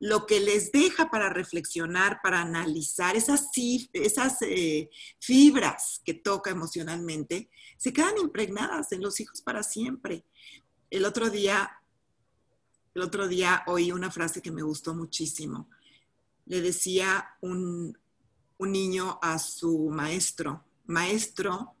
lo 0.00 0.26
que 0.26 0.40
les 0.40 0.70
deja 0.70 1.10
para 1.10 1.28
reflexionar, 1.28 2.20
para 2.22 2.40
analizar 2.40 3.16
esas, 3.16 3.48
esas 3.92 4.42
eh, 4.42 4.90
fibras 5.18 6.00
que 6.04 6.14
toca 6.14 6.50
emocionalmente, 6.50 7.50
se 7.76 7.92
quedan 7.92 8.18
impregnadas 8.18 8.92
en 8.92 9.02
los 9.02 9.18
hijos 9.20 9.42
para 9.42 9.62
siempre. 9.62 10.24
El 10.90 11.04
otro 11.04 11.30
día, 11.30 11.80
el 12.94 13.02
otro 13.02 13.26
día 13.26 13.64
oí 13.66 13.90
una 13.90 14.10
frase 14.10 14.40
que 14.40 14.52
me 14.52 14.62
gustó 14.62 14.94
muchísimo. 14.94 15.68
Le 16.46 16.60
decía 16.60 17.36
un, 17.40 17.98
un 18.58 18.72
niño 18.72 19.18
a 19.20 19.38
su 19.38 19.90
maestro, 19.90 20.64
maestro, 20.86 21.74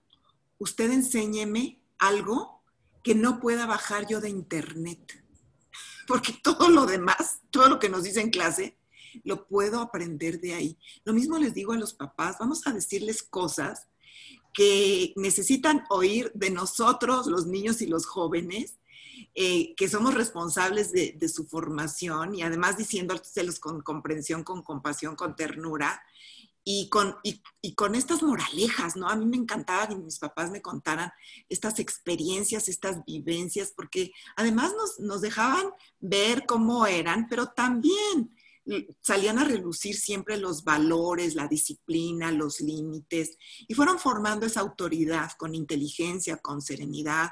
usted 0.58 0.90
enséñeme 0.90 1.80
algo 1.98 2.62
que 3.04 3.14
no 3.14 3.38
pueda 3.38 3.64
bajar 3.64 4.06
yo 4.08 4.20
de 4.20 4.28
internet 4.28 5.24
porque 6.08 6.32
todo 6.42 6.70
lo 6.70 6.86
demás, 6.86 7.40
todo 7.50 7.68
lo 7.68 7.78
que 7.78 7.90
nos 7.90 8.02
dice 8.02 8.20
en 8.20 8.30
clase, 8.30 8.76
lo 9.24 9.46
puedo 9.46 9.80
aprender 9.80 10.40
de 10.40 10.54
ahí. 10.54 10.78
Lo 11.04 11.12
mismo 11.12 11.38
les 11.38 11.54
digo 11.54 11.72
a 11.72 11.78
los 11.78 11.92
papás, 11.92 12.36
vamos 12.40 12.66
a 12.66 12.72
decirles 12.72 13.22
cosas 13.22 13.86
que 14.54 15.12
necesitan 15.16 15.84
oír 15.90 16.32
de 16.34 16.50
nosotros, 16.50 17.26
los 17.26 17.46
niños 17.46 17.82
y 17.82 17.86
los 17.86 18.06
jóvenes, 18.06 18.78
eh, 19.34 19.74
que 19.76 19.88
somos 19.88 20.14
responsables 20.14 20.92
de, 20.92 21.28
su 21.28 21.46
formación 21.46 22.34
y 22.34 22.42
además 22.42 22.78
diciéndoselos 22.78 23.60
con 23.60 23.82
comprensión, 23.82 24.42
con 24.42 24.62
compasión, 24.62 25.14
con 25.14 25.36
ternura, 25.36 26.02
y 26.64 26.88
con, 26.90 27.16
y, 27.22 27.74
con 27.74 27.94
estas 27.94 28.22
moralejas, 28.22 28.96
¿no? 28.96 29.08
A 29.08 29.16
mí 29.16 29.24
me 29.24 29.36
encantaba 29.36 29.88
que 29.88 29.96
mis 29.96 30.18
papás 30.18 30.50
me 30.50 30.60
contaran 30.60 31.10
estas 31.48 31.78
experiencias, 31.78 32.68
estas 32.68 33.04
vivencias, 33.06 33.72
porque 33.74 34.12
además 34.36 34.74
nos, 34.76 35.00
nos 35.00 35.20
dejaban 35.20 35.70
ver 35.98 36.44
cómo 36.46 36.86
eran, 36.86 37.26
pero 37.28 37.46
también 37.48 38.34
salían 39.00 39.38
a 39.38 39.44
relucir 39.44 39.96
siempre 39.96 40.36
los 40.36 40.62
valores, 40.64 41.34
la 41.34 41.48
disciplina, 41.48 42.30
los 42.30 42.60
límites, 42.60 43.36
y 43.66 43.74
fueron 43.74 43.98
formando 43.98 44.46
esa 44.46 44.60
autoridad 44.60 45.32
con 45.38 45.54
inteligencia, 45.54 46.36
con 46.36 46.60
serenidad, 46.60 47.30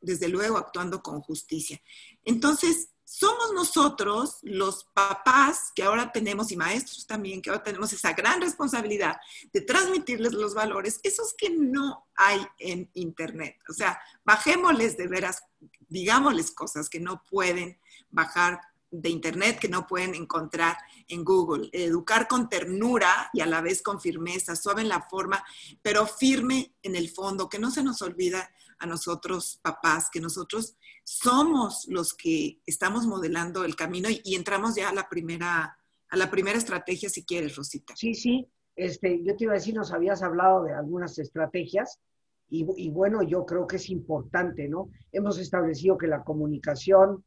desde 0.00 0.28
luego 0.28 0.56
actuando 0.56 1.02
con 1.02 1.20
justicia. 1.20 1.80
Entonces, 2.24 2.90
somos 3.04 3.52
nosotros, 3.52 4.38
los 4.42 4.84
papás 4.94 5.70
que 5.74 5.82
ahora 5.82 6.10
tenemos 6.10 6.50
y 6.50 6.56
maestros 6.56 7.06
también, 7.06 7.42
que 7.42 7.50
ahora 7.50 7.62
tenemos 7.62 7.92
esa 7.92 8.12
gran 8.12 8.40
responsabilidad 8.40 9.16
de 9.52 9.60
transmitirles 9.60 10.32
los 10.32 10.54
valores, 10.54 11.00
esos 11.02 11.34
que 11.34 11.50
no 11.50 12.08
hay 12.16 12.40
en 12.58 12.90
Internet. 12.94 13.56
O 13.68 13.72
sea, 13.72 14.00
bajémosles 14.24 14.96
de 14.96 15.06
veras, 15.08 15.42
digámosles 15.88 16.50
cosas 16.50 16.88
que 16.88 17.00
no 17.00 17.22
pueden 17.30 17.78
bajar 18.10 18.60
de 18.90 19.10
Internet, 19.10 19.58
que 19.58 19.68
no 19.68 19.86
pueden 19.86 20.14
encontrar 20.14 20.78
en 21.08 21.24
Google. 21.24 21.68
Educar 21.72 22.28
con 22.28 22.48
ternura 22.48 23.28
y 23.32 23.40
a 23.40 23.46
la 23.46 23.60
vez 23.60 23.82
con 23.82 24.00
firmeza, 24.00 24.56
suave 24.56 24.82
en 24.82 24.88
la 24.88 25.02
forma, 25.08 25.44
pero 25.82 26.06
firme 26.06 26.74
en 26.82 26.94
el 26.96 27.10
fondo, 27.10 27.48
que 27.48 27.58
no 27.58 27.70
se 27.70 27.82
nos 27.82 28.02
olvida 28.02 28.50
a 28.78 28.86
nosotros 28.86 29.58
papás, 29.62 30.08
que 30.10 30.20
nosotros 30.20 30.76
somos 31.04 31.86
los 31.88 32.14
que 32.14 32.60
estamos 32.66 33.06
modelando 33.06 33.64
el 33.64 33.76
camino 33.76 34.08
y, 34.10 34.34
entramos 34.34 34.74
ya 34.74 34.88
a 34.88 34.94
la 34.94 35.08
primera 35.08 35.76
a 36.10 36.16
la 36.16 36.30
primera 36.30 36.58
estrategia 36.58 37.08
si 37.08 37.24
quieres, 37.24 37.56
Rosita. 37.56 37.94
Sí, 37.96 38.14
sí. 38.14 38.48
Este, 38.76 39.22
yo 39.22 39.36
te 39.36 39.44
iba 39.44 39.52
a 39.52 39.56
decir, 39.56 39.74
nos 39.74 39.92
habías 39.92 40.22
hablado 40.22 40.64
de 40.64 40.72
algunas 40.72 41.18
estrategias 41.18 42.00
y, 42.48 42.66
y 42.76 42.90
bueno, 42.90 43.22
yo 43.22 43.44
creo 43.44 43.66
que 43.66 43.76
es 43.76 43.90
importante, 43.90 44.68
¿no? 44.68 44.90
Hemos 45.12 45.38
establecido 45.38 45.98
que 45.98 46.06
la 46.06 46.22
comunicación 46.22 47.24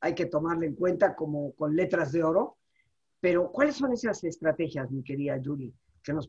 hay 0.00 0.14
que 0.14 0.26
tomarla 0.26 0.66
en 0.66 0.74
cuenta 0.74 1.14
como 1.14 1.52
con 1.54 1.74
letras 1.74 2.12
de 2.12 2.22
oro, 2.22 2.58
pero 3.20 3.50
¿cuáles 3.50 3.76
son 3.76 3.92
esas 3.92 4.22
estrategias, 4.24 4.90
mi 4.90 5.02
querida 5.02 5.40
Julie? 5.42 5.72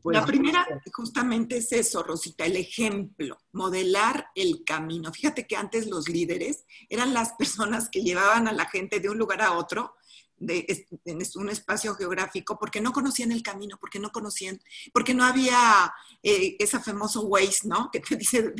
La 0.04 0.26
primera 0.26 0.66
justamente 0.92 1.58
es 1.58 1.72
eso, 1.72 2.02
Rosita, 2.02 2.44
el 2.44 2.56
ejemplo, 2.56 3.38
modelar 3.52 4.28
el 4.34 4.62
camino. 4.64 5.12
Fíjate 5.12 5.46
que 5.46 5.56
antes 5.56 5.86
los 5.86 6.08
líderes 6.08 6.64
eran 6.88 7.14
las 7.14 7.32
personas 7.38 7.88
que 7.88 8.02
llevaban 8.02 8.48
a 8.48 8.52
la 8.52 8.66
gente 8.66 9.00
de 9.00 9.08
un 9.08 9.18
lugar 9.18 9.42
a 9.42 9.52
otro 9.52 9.94
de, 10.40 10.86
en 11.04 11.18
un 11.36 11.50
espacio 11.50 11.94
geográfico 11.94 12.58
porque 12.58 12.80
no 12.80 12.92
conocían 12.92 13.30
el 13.30 13.42
camino, 13.42 13.76
porque 13.78 14.00
no 14.00 14.10
conocían, 14.10 14.60
porque 14.92 15.14
no 15.14 15.24
había 15.24 15.92
eh, 16.22 16.56
ese 16.58 16.80
famoso 16.80 17.22
Waze, 17.22 17.68
¿no? 17.68 17.90
Que 17.92 18.00
te 18.00 18.16
dice 18.16 18.52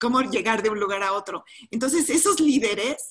cómo 0.00 0.22
llegar 0.22 0.62
de 0.62 0.70
un 0.70 0.80
lugar 0.80 1.02
a 1.02 1.12
otro. 1.12 1.44
Entonces, 1.70 2.08
esos 2.08 2.40
líderes, 2.40 3.10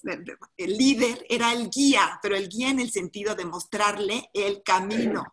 el 0.58 0.78
líder 0.78 1.26
era 1.30 1.54
el 1.54 1.70
guía, 1.70 2.20
pero 2.22 2.36
el 2.36 2.50
guía 2.50 2.70
en 2.70 2.80
el 2.80 2.92
sentido 2.92 3.36
de 3.36 3.46
mostrarle 3.46 4.30
el 4.34 4.64
camino. 4.64 5.24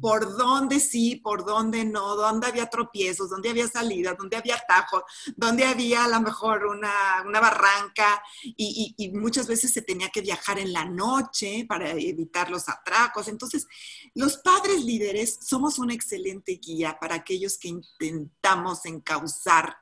por 0.00 0.36
dónde 0.36 0.80
sí, 0.80 1.16
por 1.16 1.44
dónde 1.44 1.84
no, 1.84 2.16
dónde 2.16 2.48
había 2.48 2.68
tropiezos, 2.68 3.30
dónde 3.30 3.50
había 3.50 3.68
salidas, 3.68 4.16
dónde 4.18 4.36
había 4.36 4.56
atajos, 4.56 5.02
dónde 5.36 5.64
había 5.64 6.04
a 6.04 6.08
lo 6.08 6.20
mejor 6.20 6.66
una, 6.66 7.22
barranca 7.40 8.22
y, 8.44 8.94
y, 8.96 9.10
muchas 9.12 9.46
veces 9.46 9.72
se 9.72 9.82
tenía 9.82 10.10
que 10.10 10.20
viajar 10.20 10.58
en 10.58 10.72
la 10.72 10.84
noche 10.84 11.64
para 11.66 11.90
evitar 11.90 12.39
los 12.48 12.68
atracos. 12.68 13.26
Entonces, 13.26 13.66
los 14.14 14.36
padres 14.38 14.84
líderes 14.84 15.40
somos 15.42 15.78
una 15.80 15.92
excelente 15.92 16.60
guía 16.62 16.96
para 17.00 17.16
aquellos 17.16 17.58
que 17.58 17.68
intentamos 17.68 18.86
encauzar, 18.86 19.76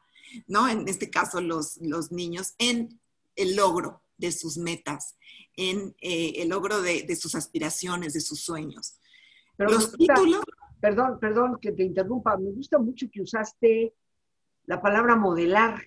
¿no? 0.47 0.67
En 0.67 0.89
este 0.89 1.11
caso, 1.11 1.41
los, 1.43 1.77
los 1.77 2.11
niños 2.11 2.55
en 2.59 2.99
el 3.37 3.55
logro 3.55 4.03
de 4.17 4.33
sus 4.33 4.59
metas, 4.59 5.17
en 5.57 5.95
eh, 6.01 6.35
el 6.43 6.49
logro 6.49 6.83
de, 6.83 7.15
sus 7.17 7.35
aspiraciones, 7.35 8.15
de 8.15 8.21
sus 8.21 8.41
sueños. 8.41 8.99
Pero 9.57 9.71
Los 9.71 9.93
títulos... 9.93 10.43
Perdón, 10.81 11.19
perdón 11.19 11.59
que 11.61 11.73
te 11.73 11.83
interrumpa. 11.83 12.37
Me 12.37 12.53
gusta 12.53 12.79
mucho 12.79 13.07
que 13.11 13.21
usaste 13.21 13.95
la 14.67 14.81
palabra 14.81 15.17
modelar, 15.17 15.83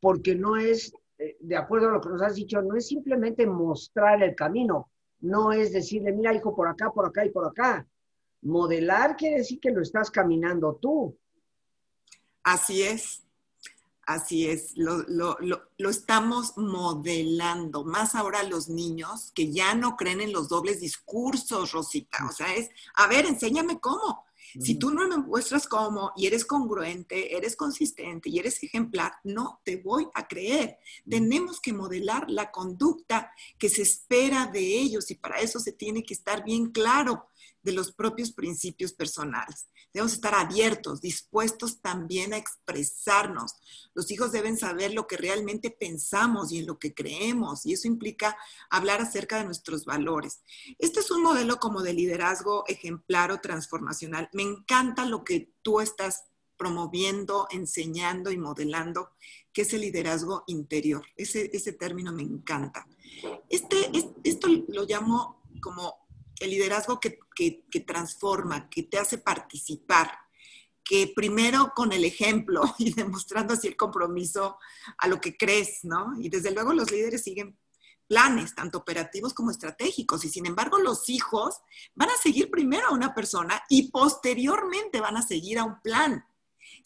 porque 0.00 0.34
no 0.34 0.56
es, 0.56 0.94
eh, 1.18 1.36
de 1.40 1.56
acuerdo 1.56 1.88
a 1.88 1.92
lo 1.92 2.00
que 2.00 2.08
nos 2.08 2.22
has 2.22 2.36
dicho, 2.36 2.62
no 2.62 2.76
es 2.76 2.86
simplemente 2.86 3.46
mostrar 3.46 4.22
el 4.22 4.34
camino, 4.34 4.88
no 5.26 5.52
es 5.52 5.72
decirle, 5.72 6.12
mira, 6.12 6.34
hijo, 6.34 6.54
por 6.54 6.68
acá, 6.68 6.90
por 6.90 7.06
acá 7.06 7.24
y 7.24 7.30
por 7.30 7.46
acá. 7.46 7.86
Modelar 8.42 9.16
quiere 9.16 9.38
decir 9.38 9.60
que 9.60 9.70
lo 9.70 9.82
estás 9.82 10.10
caminando 10.10 10.78
tú. 10.80 11.18
Así 12.42 12.82
es. 12.82 13.26
Así 14.06 14.48
es, 14.48 14.70
lo, 14.76 15.36
estamos 15.78 16.56
modelando, 16.56 17.84
más 17.84 18.14
ahora 18.14 18.44
los 18.44 18.68
niños 18.68 19.32
que 19.34 19.50
ya 19.50 19.74
no 19.74 19.96
creen 19.96 20.20
en 20.20 20.32
los 20.32 20.48
dobles 20.48 20.80
discursos, 20.80 21.72
Rosita. 21.72 22.24
O 22.24 22.32
sea, 22.32 22.54
es, 22.54 22.70
a 22.94 23.08
ver, 23.08 23.26
enséñame 23.26 23.80
cómo. 23.80 24.24
Si 24.60 24.78
tú 24.78 24.90
no 24.90 25.06
me 25.08 25.18
muestras 25.18 25.66
cómo 25.66 26.12
y 26.16 26.26
eres 26.26 26.44
congruente, 26.44 27.36
eres 27.36 27.56
consistente 27.56 28.28
y 28.28 28.38
eres 28.38 28.62
ejemplar, 28.62 29.12
no 29.24 29.60
te 29.64 29.76
voy 29.76 30.06
a 30.14 30.26
creer. 30.26 30.78
Tenemos 31.08 31.60
que 31.60 31.72
modelar 31.72 32.30
la 32.30 32.50
conducta 32.50 33.32
que 33.58 33.68
se 33.68 33.82
espera 33.82 34.46
de 34.46 34.60
ellos 34.60 35.10
y 35.10 35.16
para 35.16 35.40
eso 35.40 35.58
se 35.60 35.72
tiene 35.72 36.02
que 36.02 36.14
estar 36.14 36.44
bien 36.44 36.70
claro 36.70 37.26
de 37.66 37.72
los 37.72 37.92
propios 37.92 38.32
principios 38.32 38.92
personales. 38.92 39.66
Debemos 39.92 40.12
estar 40.12 40.34
abiertos, 40.34 41.00
dispuestos 41.00 41.80
también 41.80 42.32
a 42.32 42.36
expresarnos. 42.36 43.54
Los 43.92 44.10
hijos 44.12 44.30
deben 44.30 44.56
saber 44.56 44.94
lo 44.94 45.08
que 45.08 45.16
realmente 45.16 45.70
pensamos 45.70 46.52
y 46.52 46.60
en 46.60 46.66
lo 46.66 46.78
que 46.78 46.94
creemos, 46.94 47.66
y 47.66 47.72
eso 47.72 47.88
implica 47.88 48.36
hablar 48.70 49.00
acerca 49.00 49.38
de 49.38 49.44
nuestros 49.44 49.84
valores. 49.84 50.42
Este 50.78 51.00
es 51.00 51.10
un 51.10 51.22
modelo 51.22 51.58
como 51.58 51.82
de 51.82 51.92
liderazgo 51.92 52.64
ejemplar 52.68 53.32
o 53.32 53.40
transformacional. 53.40 54.30
Me 54.32 54.44
encanta 54.44 55.04
lo 55.04 55.24
que 55.24 55.52
tú 55.62 55.80
estás 55.80 56.26
promoviendo, 56.56 57.48
enseñando 57.50 58.30
y 58.30 58.38
modelando, 58.38 59.10
que 59.52 59.62
es 59.62 59.72
el 59.72 59.80
liderazgo 59.80 60.44
interior. 60.46 61.04
Ese, 61.16 61.50
ese 61.52 61.72
término 61.72 62.12
me 62.12 62.22
encanta. 62.22 62.86
Este, 63.50 63.90
esto 64.22 64.46
lo 64.68 64.84
llamo 64.84 65.42
como 65.60 66.05
el 66.40 66.50
liderazgo 66.50 67.00
que, 67.00 67.18
transforma, 67.86 68.68
que 68.68 68.82
te 68.82 68.98
hace 68.98 69.18
participar, 69.18 70.10
que 70.84 71.12
primero 71.14 71.72
con 71.74 71.92
el 71.92 72.04
ejemplo 72.04 72.62
y 72.78 72.92
demostrando 72.92 73.54
así 73.54 73.68
el 73.68 73.76
compromiso 73.76 74.58
a 74.98 75.08
lo 75.08 75.20
que 75.20 75.36
crees, 75.36 75.80
¿no? 75.82 76.14
Y 76.20 76.28
desde 76.28 76.52
luego 76.52 76.72
los 76.72 76.90
líderes 76.90 77.22
siguen 77.22 77.58
planes, 78.06 78.54
tanto 78.54 78.78
operativos 78.78 79.34
como 79.34 79.50
estratégicos, 79.50 80.24
y 80.24 80.28
sin 80.28 80.46
embargo 80.46 80.78
los 80.78 81.08
hijos 81.08 81.56
van 81.94 82.10
a 82.10 82.16
seguir 82.16 82.50
primero 82.50 82.88
a 82.88 82.94
una 82.94 83.14
persona 83.14 83.62
y 83.68 83.90
posteriormente 83.90 85.00
van 85.00 85.16
a 85.16 85.22
seguir 85.22 85.58
a 85.58 85.64
un 85.64 85.80
plan. 85.80 86.24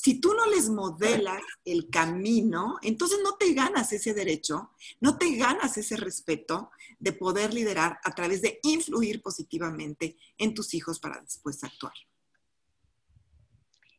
Si 0.02 0.18
tú 0.18 0.32
no 0.32 0.46
les 0.46 0.70
modelas 0.70 1.42
el 1.62 1.90
camino, 1.90 2.78
entonces 2.80 3.18
no 3.22 3.36
te 3.36 3.52
ganas 3.52 3.92
ese 3.92 4.14
derecho, 4.14 4.70
no 4.98 5.18
te 5.18 5.36
ganas 5.36 5.76
ese 5.76 5.94
respeto 5.98 6.70
de 6.98 7.12
poder 7.12 7.52
liderar 7.52 7.98
a 8.02 8.14
través 8.14 8.40
de 8.40 8.60
influir 8.62 9.20
positivamente 9.20 10.16
en 10.38 10.54
tus 10.54 10.72
hijos 10.72 11.00
para 11.00 11.20
después 11.20 11.62
actuar. 11.64 11.92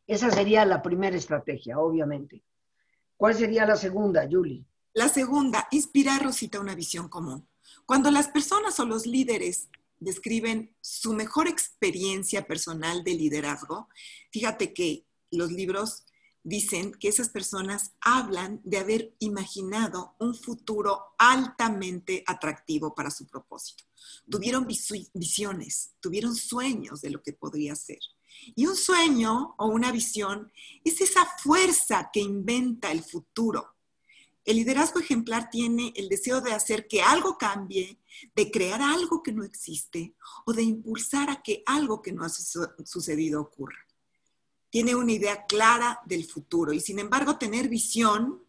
Esa 0.04 0.28
sería 0.32 0.64
la 0.64 0.82
primera 0.82 1.16
estrategia, 1.16 1.78
obviamente. 1.78 2.42
¿Cuál 3.16 3.36
sería 3.36 3.64
la 3.64 3.76
segunda, 3.76 4.26
Julie? 4.28 4.64
La 4.94 5.08
segunda, 5.08 5.68
inspirar, 5.70 6.24
Rosita, 6.24 6.58
una 6.58 6.74
visión 6.74 7.08
común. 7.08 7.46
Cuando 7.86 8.10
las 8.10 8.26
personas 8.26 8.80
o 8.80 8.86
los 8.86 9.06
líderes 9.06 9.68
describen 10.00 10.74
su 10.80 11.12
mejor 11.12 11.46
experiencia 11.46 12.44
personal 12.44 13.04
de 13.04 13.14
liderazgo, 13.14 13.88
fíjate 14.32 14.74
que 14.74 15.06
los 15.36 15.50
libros 15.50 16.04
dicen 16.44 16.92
que 16.92 17.08
esas 17.08 17.28
personas 17.28 17.92
hablan 18.00 18.60
de 18.64 18.78
haber 18.78 19.14
imaginado 19.20 20.14
un 20.18 20.34
futuro 20.34 21.14
altamente 21.18 22.24
atractivo 22.26 22.94
para 22.94 23.10
su 23.10 23.26
propósito. 23.26 23.84
Tuvieron 24.28 24.66
visiones, 24.66 25.92
tuvieron 26.00 26.34
sueños 26.34 27.00
de 27.00 27.10
lo 27.10 27.22
que 27.22 27.32
podría 27.32 27.76
ser. 27.76 28.00
Y 28.56 28.66
un 28.66 28.76
sueño 28.76 29.54
o 29.56 29.66
una 29.66 29.92
visión 29.92 30.50
es 30.84 31.00
esa 31.00 31.24
fuerza 31.38 32.10
que 32.12 32.20
inventa 32.20 32.90
el 32.90 33.04
futuro. 33.04 33.76
El 34.44 34.56
liderazgo 34.56 34.98
ejemplar 34.98 35.50
tiene 35.50 35.92
el 35.94 36.08
deseo 36.08 36.40
de 36.40 36.52
hacer 36.52 36.88
que 36.88 37.00
algo 37.00 37.38
cambie, 37.38 38.00
de 38.34 38.50
crear 38.50 38.82
algo 38.82 39.22
que 39.22 39.30
no 39.30 39.44
existe 39.44 40.16
o 40.44 40.52
de 40.52 40.62
impulsar 40.62 41.30
a 41.30 41.42
que 41.42 41.62
algo 41.64 42.02
que 42.02 42.12
no 42.12 42.24
ha 42.24 42.28
sucedido 42.28 43.40
ocurra 43.40 43.86
tiene 44.72 44.94
una 44.94 45.12
idea 45.12 45.44
clara 45.44 46.00
del 46.06 46.24
futuro 46.24 46.72
y 46.72 46.80
sin 46.80 46.98
embargo 46.98 47.36
tener 47.36 47.68
visión 47.68 48.42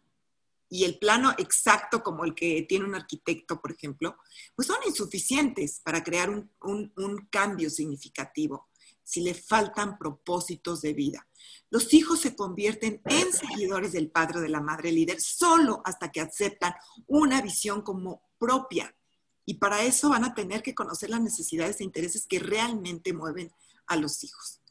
y 0.70 0.84
el 0.84 0.98
plano 0.98 1.34
exacto 1.36 2.02
como 2.02 2.24
el 2.24 2.34
que 2.34 2.64
tiene 2.66 2.86
un 2.86 2.94
arquitecto, 2.94 3.60
por 3.60 3.72
ejemplo, 3.72 4.16
pues 4.56 4.66
son 4.66 4.78
insuficientes 4.86 5.82
para 5.84 6.02
crear 6.02 6.30
un, 6.30 7.28
cambio 7.30 7.68
significativo 7.68 8.70
si 9.02 9.20
le 9.20 9.34
faltan 9.34 9.98
propósitos 9.98 10.80
de 10.80 10.94
vida. 10.94 11.28
Los 11.68 11.92
hijos 11.92 12.20
se 12.20 12.34
convierten 12.34 13.02
en 13.04 13.30
seguidores 13.30 13.92
del 13.92 14.10
padre 14.10 14.38
o 14.38 14.40
de 14.40 14.48
la 14.48 14.62
madre 14.62 14.92
líder 14.92 15.20
solo 15.20 15.82
hasta 15.84 16.10
que 16.10 16.22
aceptan 16.22 16.74
una 17.06 17.42
visión 17.42 17.82
como 17.82 18.22
propia. 18.38 18.96
Y 19.44 19.58
para 19.58 19.82
eso 19.82 20.08
van 20.08 20.24
a 20.24 20.34
tener 20.34 20.62
que 20.62 20.74
conocer 20.74 21.10
las 21.10 21.20
necesidades 21.20 21.80
e 21.80 21.84
intereses 21.84 22.26
que 22.26 22.38
realmente 22.38 23.12
mueven 23.12 23.52
a 23.86 23.96
los 23.96 24.24
hijos. 24.24 24.62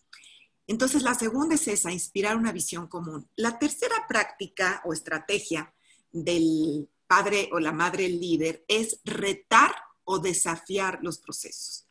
Entonces, 0.68 1.04
la 1.04 1.14
segunda 1.14 1.56
es 1.56 1.68
esa, 1.68 1.92
inspirar 1.92 2.38
una 2.38 2.52
visión 2.52 2.88
común. 2.88 3.28
La 3.36 3.60
tercera 3.60 3.96
práctica 4.08 4.82
o 4.86 4.94
estrategia 4.94 5.74
del 6.12 6.90
padre 7.08 7.50
o 7.52 7.60
la 7.60 7.72
madre 7.72 8.08
líder 8.08 8.64
es 8.68 9.00
retar 9.04 9.76
o 10.06 10.20
desafiar 10.20 11.00
los 11.02 11.20
procesos. 11.20 11.86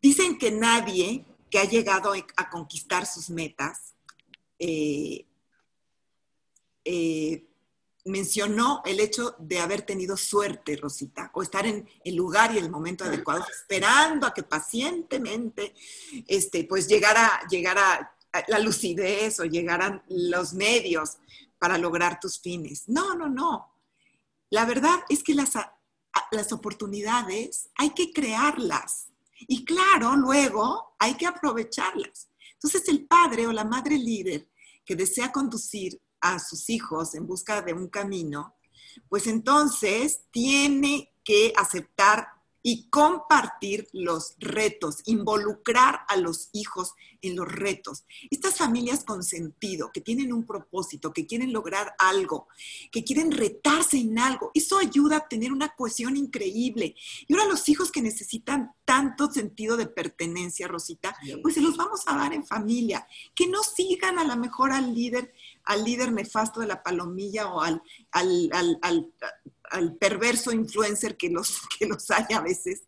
Dicen 0.00 0.38
que 0.38 0.50
nadie 0.50 1.24
que 1.50 1.58
ha 1.58 1.64
llegado 1.64 2.12
a 2.12 2.50
conquistar 2.50 3.06
sus 3.06 3.30
metas 3.30 3.94
eh, 4.58 5.26
eh, 6.84 7.47
mencionó 8.04 8.82
el 8.84 9.00
hecho 9.00 9.34
de 9.38 9.60
haber 9.60 9.82
tenido 9.82 10.16
suerte, 10.16 10.76
Rosita, 10.76 11.30
o 11.34 11.42
estar 11.42 11.66
en 11.66 11.88
el 12.04 12.14
lugar 12.14 12.54
y 12.54 12.58
el 12.58 12.70
momento 12.70 13.04
adecuado, 13.04 13.44
esperando 13.60 14.26
a 14.26 14.34
que 14.34 14.42
pacientemente 14.42 15.74
este, 16.26 16.64
pues 16.64 16.88
llegara, 16.88 17.40
llegara 17.50 18.14
la 18.48 18.58
lucidez 18.58 19.40
o 19.40 19.44
llegaran 19.44 20.02
los 20.08 20.54
medios 20.54 21.18
para 21.58 21.78
lograr 21.78 22.20
tus 22.20 22.38
fines. 22.38 22.88
No, 22.88 23.14
no, 23.14 23.28
no. 23.28 23.74
La 24.50 24.64
verdad 24.64 25.00
es 25.08 25.22
que 25.22 25.34
las, 25.34 25.52
las 26.30 26.52
oportunidades 26.52 27.68
hay 27.76 27.90
que 27.90 28.12
crearlas. 28.12 29.08
Y 29.40 29.64
claro, 29.64 30.16
luego 30.16 30.94
hay 30.98 31.14
que 31.14 31.26
aprovecharlas. 31.26 32.28
Entonces 32.54 32.88
el 32.88 33.06
padre 33.06 33.46
o 33.46 33.52
la 33.52 33.64
madre 33.64 33.96
líder 33.96 34.48
que 34.84 34.96
desea 34.96 35.30
conducir 35.30 36.00
a 36.20 36.38
sus 36.38 36.70
hijos 36.70 37.14
en 37.14 37.26
busca 37.26 37.62
de 37.62 37.72
un 37.72 37.88
camino, 37.88 38.54
pues 39.08 39.26
entonces 39.26 40.22
tiene 40.30 41.12
que 41.24 41.52
aceptar 41.56 42.37
y 42.62 42.88
compartir 42.88 43.88
los 43.92 44.34
retos, 44.38 44.98
involucrar 45.06 46.00
a 46.08 46.16
los 46.16 46.50
hijos 46.52 46.94
en 47.22 47.36
los 47.36 47.50
retos. 47.50 48.04
Estas 48.30 48.56
familias 48.56 49.04
con 49.04 49.22
sentido, 49.22 49.90
que 49.92 50.00
tienen 50.00 50.32
un 50.32 50.44
propósito, 50.44 51.12
que 51.12 51.26
quieren 51.26 51.52
lograr 51.52 51.94
algo, 51.98 52.48
que 52.90 53.04
quieren 53.04 53.32
retarse 53.32 53.98
en 53.98 54.18
algo, 54.18 54.50
eso 54.54 54.78
ayuda 54.78 55.18
a 55.18 55.28
tener 55.28 55.52
una 55.52 55.70
cohesión 55.70 56.16
increíble. 56.16 56.94
Y 57.26 57.32
ahora 57.32 57.46
los 57.46 57.68
hijos 57.68 57.90
que 57.90 58.02
necesitan 58.02 58.72
tanto 58.84 59.30
sentido 59.30 59.76
de 59.76 59.86
pertenencia, 59.86 60.68
Rosita, 60.68 61.16
pues 61.42 61.54
se 61.54 61.60
los 61.60 61.76
vamos 61.76 62.02
a 62.06 62.16
dar 62.16 62.32
en 62.32 62.46
familia, 62.46 63.06
que 63.34 63.46
no 63.46 63.62
sigan 63.62 64.18
a 64.18 64.24
lo 64.24 64.36
mejor 64.36 64.72
al 64.72 64.94
líder 64.94 65.32
al 65.68 65.84
líder 65.84 66.12
nefasto 66.12 66.60
de 66.60 66.66
la 66.66 66.82
palomilla 66.82 67.52
o 67.52 67.60
al, 67.60 67.82
al, 68.12 68.50
al 68.80 69.12
perverso 69.98 70.52
influencer 70.52 71.16
que 71.16 71.30
los, 71.30 71.60
que 71.78 71.86
los 71.86 72.10
hay 72.10 72.34
a 72.34 72.40
veces, 72.40 72.82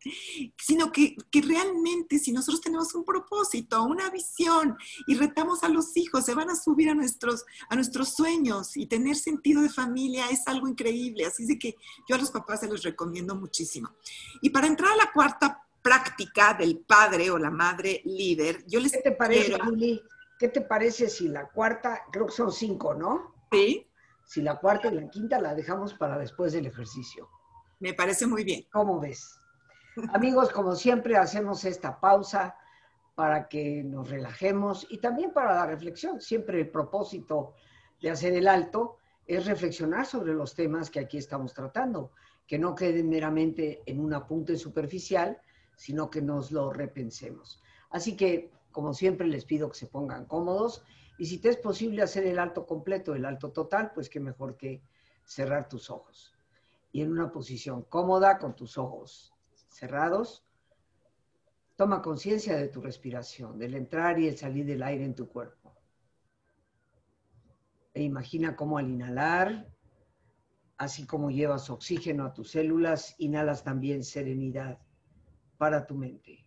sino 0.58 0.92
que, 0.92 1.16
que 1.30 1.42
realmente 1.42 2.18
si 2.18 2.32
nosotros 2.32 2.60
tenemos 2.60 2.94
un 2.94 3.04
propósito, 3.04 3.82
una 3.84 4.10
visión 4.10 4.76
y 5.06 5.14
retamos 5.14 5.62
a 5.62 5.68
los 5.68 5.96
hijos, 5.96 6.24
se 6.24 6.34
van 6.34 6.50
a 6.50 6.56
subir 6.56 6.90
a 6.90 6.94
nuestros, 6.94 7.44
a 7.68 7.74
nuestros 7.74 8.14
sueños 8.14 8.76
y 8.76 8.86
tener 8.86 9.16
sentido 9.16 9.62
de 9.62 9.68
familia 9.68 10.28
es 10.30 10.46
algo 10.46 10.68
increíble. 10.68 11.26
Así 11.26 11.46
de 11.46 11.58
que 11.58 11.76
yo 12.08 12.16
a 12.16 12.18
los 12.18 12.30
papás 12.30 12.60
se 12.60 12.68
los 12.68 12.82
recomiendo 12.82 13.34
muchísimo. 13.34 13.90
Y 14.42 14.50
para 14.50 14.66
entrar 14.66 14.92
a 14.92 14.96
la 14.96 15.12
cuarta 15.12 15.62
práctica 15.82 16.54
del 16.54 16.78
padre 16.78 17.30
o 17.30 17.38
la 17.38 17.50
madre 17.50 18.02
líder, 18.04 18.64
yo 18.66 18.80
les... 18.80 18.92
¿Qué 18.92 19.02
te 19.02 19.12
parece, 19.12 19.58
Juli? 19.58 20.02
¿Qué 20.38 20.48
te 20.48 20.60
parece 20.62 21.08
si 21.08 21.28
la 21.28 21.48
cuarta, 21.48 22.04
creo 22.10 22.26
que 22.26 22.32
son 22.32 22.52
cinco, 22.52 22.94
¿no? 22.94 23.34
Sí. 23.52 23.86
Si 24.30 24.42
la 24.42 24.60
cuarta 24.60 24.86
y 24.86 24.94
la 24.94 25.10
quinta 25.10 25.40
la 25.40 25.56
dejamos 25.56 25.92
para 25.94 26.16
después 26.16 26.52
del 26.52 26.64
ejercicio. 26.64 27.28
Me 27.80 27.94
parece 27.94 28.28
muy 28.28 28.44
bien. 28.44 28.64
¿Cómo 28.70 29.00
ves? 29.00 29.40
Amigos, 30.12 30.50
como 30.50 30.76
siempre, 30.76 31.16
hacemos 31.16 31.64
esta 31.64 31.98
pausa 31.98 32.54
para 33.16 33.48
que 33.48 33.82
nos 33.82 34.08
relajemos 34.08 34.86
y 34.88 34.98
también 34.98 35.32
para 35.32 35.52
la 35.52 35.66
reflexión. 35.66 36.20
Siempre 36.20 36.60
el 36.60 36.70
propósito 36.70 37.54
de 38.00 38.10
hacer 38.10 38.34
el 38.34 38.46
alto 38.46 38.98
es 39.26 39.46
reflexionar 39.46 40.06
sobre 40.06 40.32
los 40.32 40.54
temas 40.54 40.90
que 40.90 41.00
aquí 41.00 41.18
estamos 41.18 41.52
tratando, 41.52 42.12
que 42.46 42.56
no 42.56 42.76
queden 42.76 43.08
meramente 43.08 43.82
en 43.84 43.98
un 43.98 44.14
apunte 44.14 44.56
superficial, 44.56 45.40
sino 45.74 46.08
que 46.08 46.22
nos 46.22 46.52
lo 46.52 46.72
repensemos. 46.72 47.60
Así 47.90 48.16
que, 48.16 48.52
como 48.70 48.94
siempre, 48.94 49.26
les 49.26 49.44
pido 49.44 49.68
que 49.68 49.76
se 49.76 49.88
pongan 49.88 50.26
cómodos 50.26 50.84
y 51.20 51.26
si 51.26 51.36
te 51.36 51.50
es 51.50 51.58
posible 51.58 52.00
hacer 52.00 52.26
el 52.26 52.38
alto 52.38 52.64
completo, 52.64 53.14
el 53.14 53.26
alto 53.26 53.52
total, 53.52 53.92
pues 53.94 54.08
qué 54.08 54.18
mejor 54.18 54.56
que 54.56 54.82
cerrar 55.22 55.68
tus 55.68 55.90
ojos. 55.90 56.34
Y 56.92 57.02
en 57.02 57.12
una 57.12 57.30
posición 57.30 57.82
cómoda, 57.82 58.38
con 58.38 58.56
tus 58.56 58.78
ojos 58.78 59.30
cerrados, 59.68 60.46
toma 61.76 62.00
conciencia 62.00 62.56
de 62.56 62.68
tu 62.68 62.80
respiración, 62.80 63.58
del 63.58 63.74
entrar 63.74 64.18
y 64.18 64.28
el 64.28 64.38
salir 64.38 64.64
del 64.64 64.82
aire 64.82 65.04
en 65.04 65.14
tu 65.14 65.28
cuerpo. 65.28 65.74
E 67.92 68.02
imagina 68.02 68.56
cómo 68.56 68.78
al 68.78 68.88
inhalar, 68.88 69.68
así 70.78 71.04
como 71.04 71.30
llevas 71.30 71.68
oxígeno 71.68 72.24
a 72.24 72.32
tus 72.32 72.52
células, 72.52 73.14
inhalas 73.18 73.62
también 73.62 74.04
serenidad 74.04 74.78
para 75.58 75.86
tu 75.86 75.96
mente. 75.96 76.46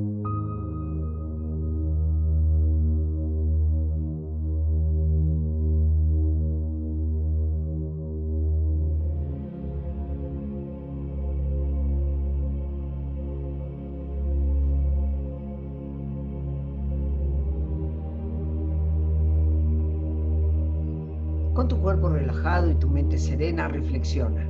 Serena, 23.17 23.67
reflexiona. 23.67 24.47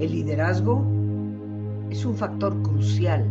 El 0.00 0.12
liderazgo 0.12 0.84
es 1.90 2.04
un 2.04 2.14
factor 2.14 2.60
crucial 2.62 3.26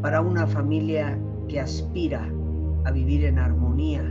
para 0.00 0.20
una 0.20 0.46
familia 0.46 1.18
que 1.48 1.60
aspira 1.60 2.28
a 2.84 2.90
vivir 2.90 3.24
en 3.24 3.38
armonía 3.38 4.02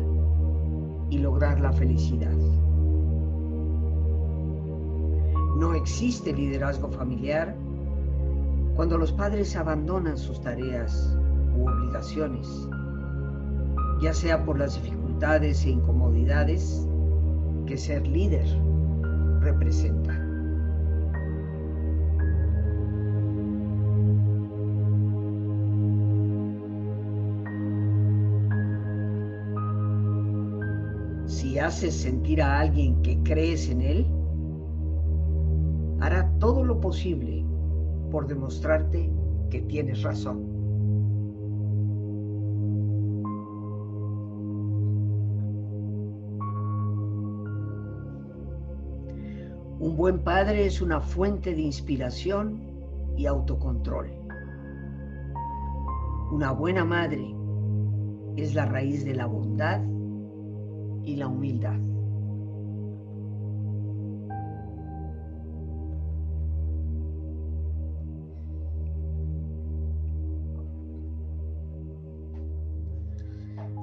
y 1.10 1.18
lograr 1.18 1.60
la 1.60 1.74
felicidad. 1.74 2.36
No 5.58 5.74
existe 5.74 6.34
liderazgo 6.34 6.90
familiar 6.90 7.56
cuando 8.76 8.98
los 8.98 9.12
padres 9.12 9.56
abandonan 9.56 10.18
sus 10.18 10.42
tareas 10.42 11.18
u 11.58 11.70
obligaciones 11.70 12.48
ya 14.02 14.14
sea 14.14 14.44
por 14.44 14.58
las 14.58 14.74
dificultades 14.74 15.01
e 15.24 15.70
incomodidades 15.70 16.88
que 17.68 17.78
ser 17.78 18.08
líder 18.08 18.44
representa. 19.42 20.18
Si 31.28 31.60
haces 31.60 31.94
sentir 31.94 32.42
a 32.42 32.60
alguien 32.62 33.00
que 33.04 33.22
crees 33.22 33.70
en 33.70 33.82
él, 33.82 34.08
hará 36.00 36.32
todo 36.40 36.64
lo 36.64 36.82
posible 36.82 37.46
por 38.10 38.26
demostrarte 38.26 39.12
que 39.52 39.62
tienes 39.62 40.02
razón. 40.02 40.51
Un 49.92 49.98
buen 49.98 50.24
padre 50.24 50.66
es 50.66 50.82
una 50.82 51.02
fuente 51.02 51.54
de 51.54 51.64
inspiración 51.64 52.62
y 53.18 53.26
autocontrol. 53.26 54.10
Una 56.32 56.54
buena 56.54 56.86
madre 56.86 57.36
es 58.38 58.56
la 58.56 58.68
raíz 58.68 59.04
de 59.04 59.16
la 59.16 59.26
bondad 59.26 59.82
y 61.04 61.18
la 61.18 61.28
humildad. 61.28 61.78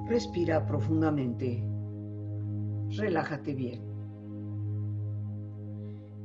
Respira 0.07 0.65
profundamente, 0.65 1.63
relájate 2.97 3.53
bien. 3.53 3.88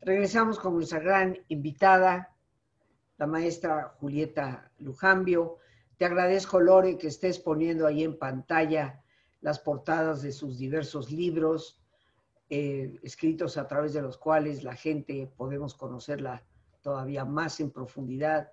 Regresamos 0.00 0.58
con 0.58 0.74
nuestra 0.74 1.00
gran 1.00 1.38
invitada, 1.48 2.34
la 3.18 3.26
maestra 3.26 3.94
Julieta 3.98 4.70
Lujambio. 4.78 5.58
Te 5.96 6.04
agradezco, 6.04 6.60
Lore, 6.60 6.98
que 6.98 7.08
estés 7.08 7.38
poniendo 7.38 7.86
ahí 7.86 8.04
en 8.04 8.18
pantalla 8.18 9.02
las 9.40 9.58
portadas 9.58 10.22
de 10.22 10.32
sus 10.32 10.58
diversos 10.58 11.10
libros, 11.10 11.80
eh, 12.50 12.98
escritos 13.02 13.56
a 13.56 13.66
través 13.66 13.94
de 13.94 14.02
los 14.02 14.18
cuales 14.18 14.62
la 14.62 14.76
gente 14.76 15.32
podemos 15.36 15.74
conocerla 15.74 16.44
todavía 16.82 17.24
más 17.24 17.58
en 17.60 17.70
profundidad, 17.70 18.52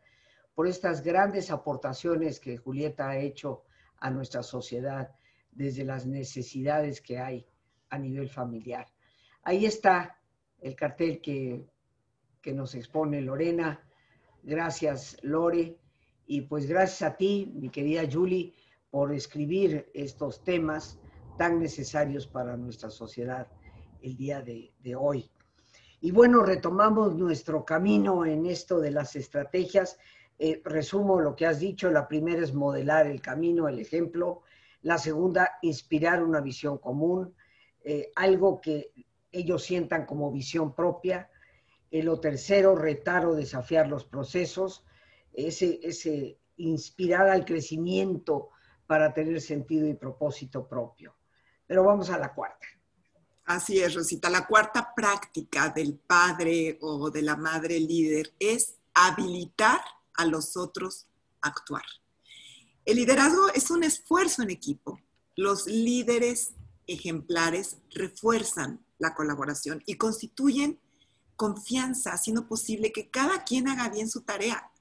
por 0.55 0.67
estas 0.67 1.03
grandes 1.03 1.51
aportaciones 1.51 2.39
que 2.39 2.57
Julieta 2.57 3.09
ha 3.09 3.17
hecho 3.17 3.63
a 3.97 4.09
nuestra 4.09 4.43
sociedad 4.43 5.11
desde 5.51 5.83
las 5.83 6.05
necesidades 6.05 7.01
que 7.01 7.19
hay 7.19 7.45
a 7.89 7.99
nivel 7.99 8.29
familiar. 8.29 8.87
Ahí 9.43 9.65
está 9.65 10.17
el 10.63 10.75
cartel 10.75 11.21
que, 11.21 11.65
nos 12.53 12.75
expone 12.75 13.21
Lorena. 13.21 13.81
Gracias, 14.41 15.17
Lore. 15.21 15.77
Y 16.25 16.41
pues 16.41 16.65
gracias 16.67 17.01
a 17.01 17.17
ti, 17.17 17.51
mi 17.53 17.69
querida 17.69 18.03
Julie, 18.09 18.53
por 18.89 19.13
escribir 19.13 19.89
estos 19.93 20.43
temas 20.43 20.99
tan 21.37 21.59
necesarios 21.59 22.27
para 22.27 22.55
nuestra 22.55 22.89
sociedad 22.89 23.47
el 24.01 24.15
día 24.15 24.41
de, 24.41 24.95
hoy. 24.95 25.29
Y 26.01 26.11
bueno, 26.11 26.43
retomamos 26.43 27.15
nuestro 27.15 27.63
camino 27.63 28.25
en 28.25 28.45
esto 28.45 28.79
de 28.79 28.91
las 28.91 29.15
estrategias. 29.15 29.97
Eh, 30.37 30.61
resumo 30.63 31.19
lo 31.19 31.35
que 31.35 31.45
has 31.45 31.59
dicho. 31.59 31.89
La 31.89 32.07
primera 32.07 32.41
es 32.41 32.53
modelar 32.53 33.07
el 33.07 33.21
camino, 33.21 33.67
el 33.67 33.79
ejemplo. 33.79 34.43
La 34.81 34.97
segunda, 34.97 35.57
inspirar 35.61 36.23
una 36.23 36.41
visión 36.41 36.77
común, 36.77 37.33
eh, 37.83 38.11
algo 38.15 38.59
que 38.59 38.91
ellos 39.33 39.63
sientan 39.63 40.05
como 40.05 40.31
visión 40.31 40.73
propia. 40.73 41.29
Eh, 41.91 42.01
lo 42.03 42.19
tercero, 42.19 42.75
retar 42.75 43.25
o 43.25 43.35
desafiar 43.35 43.87
los 43.87 44.05
procesos, 44.05 44.85
ese, 45.33 45.79
ese 45.83 46.39
inspirar 46.57 47.27
al 47.27 47.43
crecimiento 47.43 48.49
para 48.87 49.13
tener 49.13 49.41
sentido 49.41 49.87
y 49.87 49.95
propósito 49.95 50.67
propio. 50.67 51.15
Pero 51.67 51.83
vamos 51.83 52.09
a 52.09 52.17
la 52.17 52.33
cuarta. 52.33 52.67
Así 53.45 53.81
es, 53.81 53.93
Rosita. 53.93 54.29
La 54.29 54.47
cuarta 54.47 54.93
práctica 54.95 55.69
del 55.69 55.95
padre 55.95 56.77
o 56.81 57.09
de 57.09 57.21
la 57.21 57.35
madre 57.35 57.79
líder 57.79 58.33
es 58.39 58.77
habilitar 58.93 59.81
a 60.13 60.25
los 60.25 60.55
otros 60.55 61.07
a 61.41 61.49
actuar. 61.49 61.83
El 62.85 62.97
liderazgo 62.97 63.49
es 63.53 63.69
un 63.71 63.83
esfuerzo 63.83 64.43
en 64.43 64.49
equipo. 64.49 64.99
Los 65.35 65.67
líderes 65.67 66.53
ejemplares 66.87 67.77
refuerzan 67.91 68.85
la 69.03 69.13
colaboración 69.13 69.83
y 69.85 69.95
constituyen 69.95 70.79
confianza, 71.35 72.13
haciendo 72.13 72.47
posible 72.47 72.91
que 72.91 73.09
cada 73.09 73.43
quien 73.43 73.67
haga 73.67 73.89
bien 73.89 74.09
su 74.09 74.21
tarea. 74.21 74.71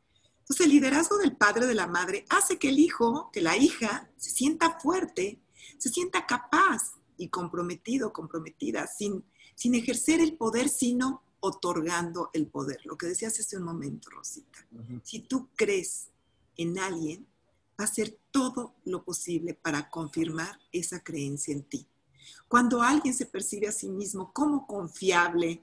Entonces, 0.41 0.67
el 0.67 0.73
liderazgo 0.73 1.19
del 1.19 1.37
padre 1.37 1.65
o 1.65 1.69
de 1.69 1.75
la 1.75 1.87
madre 1.87 2.25
hace 2.31 2.59
que 2.59 2.69
el 2.69 2.79
hijo, 2.79 3.31
que 3.33 3.41
la 3.41 3.57
hija, 3.57 4.11
se 4.17 4.31
sienta 4.31 4.79
fuerte, 4.79 5.41
se 5.79 5.89
sienta 5.89 6.27
capaz 6.27 6.95
y 7.17 7.29
comprometido, 7.29 8.13
comprometida, 8.13 8.87
sin, 8.87 9.25
sin 9.55 9.75
ejercer 9.75 10.21
el 10.21 10.37
poder, 10.37 10.69
sino 10.69 11.23
otorgando 11.41 12.31
el 12.33 12.47
poder. 12.47 12.81
Lo 12.85 12.97
que 12.97 13.07
decías 13.07 13.39
hace 13.41 13.57
un 13.57 13.65
momento, 13.65 14.11
Rosita. 14.11 14.67
Si 15.03 15.21
tú 15.21 15.49
crees 15.57 16.09
en 16.57 16.79
alguien, 16.79 17.27
va 17.79 17.85
a 17.85 17.89
hacer 17.89 18.19
todo 18.31 18.77
lo 18.85 19.05
posible 19.05 19.55
para 19.55 19.91
confirmar 19.91 20.61
esa 20.71 21.03
creencia 21.03 21.53
en 21.53 21.65
ti. 21.65 21.89
Cuando 22.49 22.83
alguien 22.83 23.15
se 23.15 23.27
percibe 23.27 23.69
a 23.69 23.73
sí 23.73 23.89
mismo 23.89 24.33
como 24.33 24.67
confiable, 24.67 25.63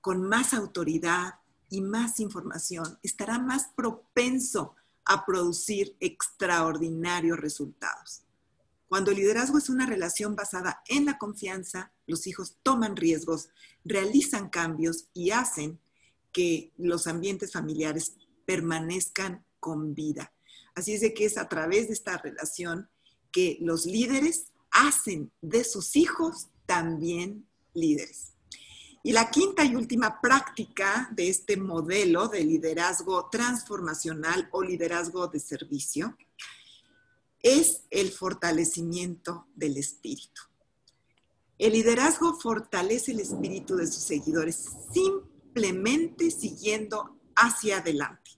con 0.00 0.22
más 0.22 0.52
autoridad 0.52 1.34
y 1.70 1.80
más 1.80 2.20
información, 2.20 2.98
estará 3.02 3.38
más 3.38 3.68
propenso 3.74 4.74
a 5.04 5.24
producir 5.24 5.96
extraordinarios 6.00 7.38
resultados. 7.38 8.22
Cuando 8.88 9.10
el 9.10 9.16
liderazgo 9.16 9.56
es 9.56 9.70
una 9.70 9.86
relación 9.86 10.36
basada 10.36 10.82
en 10.86 11.06
la 11.06 11.16
confianza, 11.16 11.92
los 12.06 12.26
hijos 12.26 12.58
toman 12.62 12.94
riesgos, 12.94 13.48
realizan 13.84 14.50
cambios 14.50 15.08
y 15.14 15.30
hacen 15.30 15.80
que 16.30 16.72
los 16.76 17.06
ambientes 17.06 17.52
familiares 17.52 18.16
permanezcan 18.44 19.44
con 19.60 19.94
vida. 19.94 20.32
Así 20.74 20.94
es 20.94 21.00
de 21.00 21.14
que 21.14 21.24
es 21.24 21.38
a 21.38 21.48
través 21.48 21.86
de 21.86 21.94
esta 21.94 22.18
relación 22.18 22.90
que 23.30 23.58
los 23.60 23.86
líderes 23.86 24.51
hacen 24.72 25.30
de 25.40 25.64
sus 25.64 25.96
hijos 25.96 26.48
también 26.66 27.46
líderes. 27.74 28.32
Y 29.04 29.12
la 29.12 29.30
quinta 29.30 29.64
y 29.64 29.74
última 29.74 30.20
práctica 30.20 31.10
de 31.12 31.28
este 31.28 31.56
modelo 31.56 32.28
de 32.28 32.44
liderazgo 32.44 33.28
transformacional 33.30 34.48
o 34.52 34.62
liderazgo 34.62 35.26
de 35.26 35.40
servicio 35.40 36.16
es 37.40 37.82
el 37.90 38.12
fortalecimiento 38.12 39.48
del 39.54 39.76
espíritu. 39.76 40.42
El 41.58 41.72
liderazgo 41.72 42.34
fortalece 42.34 43.12
el 43.12 43.20
espíritu 43.20 43.76
de 43.76 43.86
sus 43.86 44.02
seguidores 44.02 44.68
simplemente 44.92 46.30
siguiendo 46.30 47.18
hacia 47.34 47.78
adelante. 47.78 48.32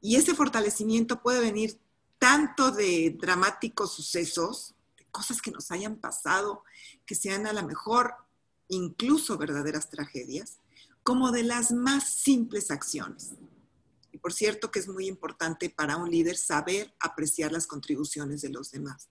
Y 0.00 0.16
ese 0.16 0.34
fortalecimiento 0.34 1.22
puede 1.22 1.40
venir 1.40 1.80
tanto 2.18 2.70
de 2.70 3.16
dramáticos 3.20 3.94
sucesos, 3.94 4.74
cosas 5.10 5.42
que 5.42 5.50
nos 5.50 5.70
hayan 5.70 5.96
pasado, 5.96 6.64
que 7.06 7.14
sean 7.14 7.46
a 7.46 7.52
lo 7.52 7.66
mejor 7.66 8.14
incluso 8.68 9.36
verdaderas 9.36 9.90
tragedias, 9.90 10.58
como 11.02 11.32
de 11.32 11.42
las 11.42 11.72
más 11.72 12.14
simples 12.14 12.70
acciones. 12.70 13.32
Y 14.12 14.18
por 14.18 14.32
cierto 14.32 14.70
que 14.70 14.78
es 14.78 14.88
muy 14.88 15.06
importante 15.06 15.70
para 15.70 15.96
un 15.96 16.10
líder 16.10 16.36
saber 16.36 16.94
apreciar 17.00 17.52
las 17.52 17.66
contribuciones 17.66 18.42
de 18.42 18.50
los 18.50 18.70
demás 18.70 19.08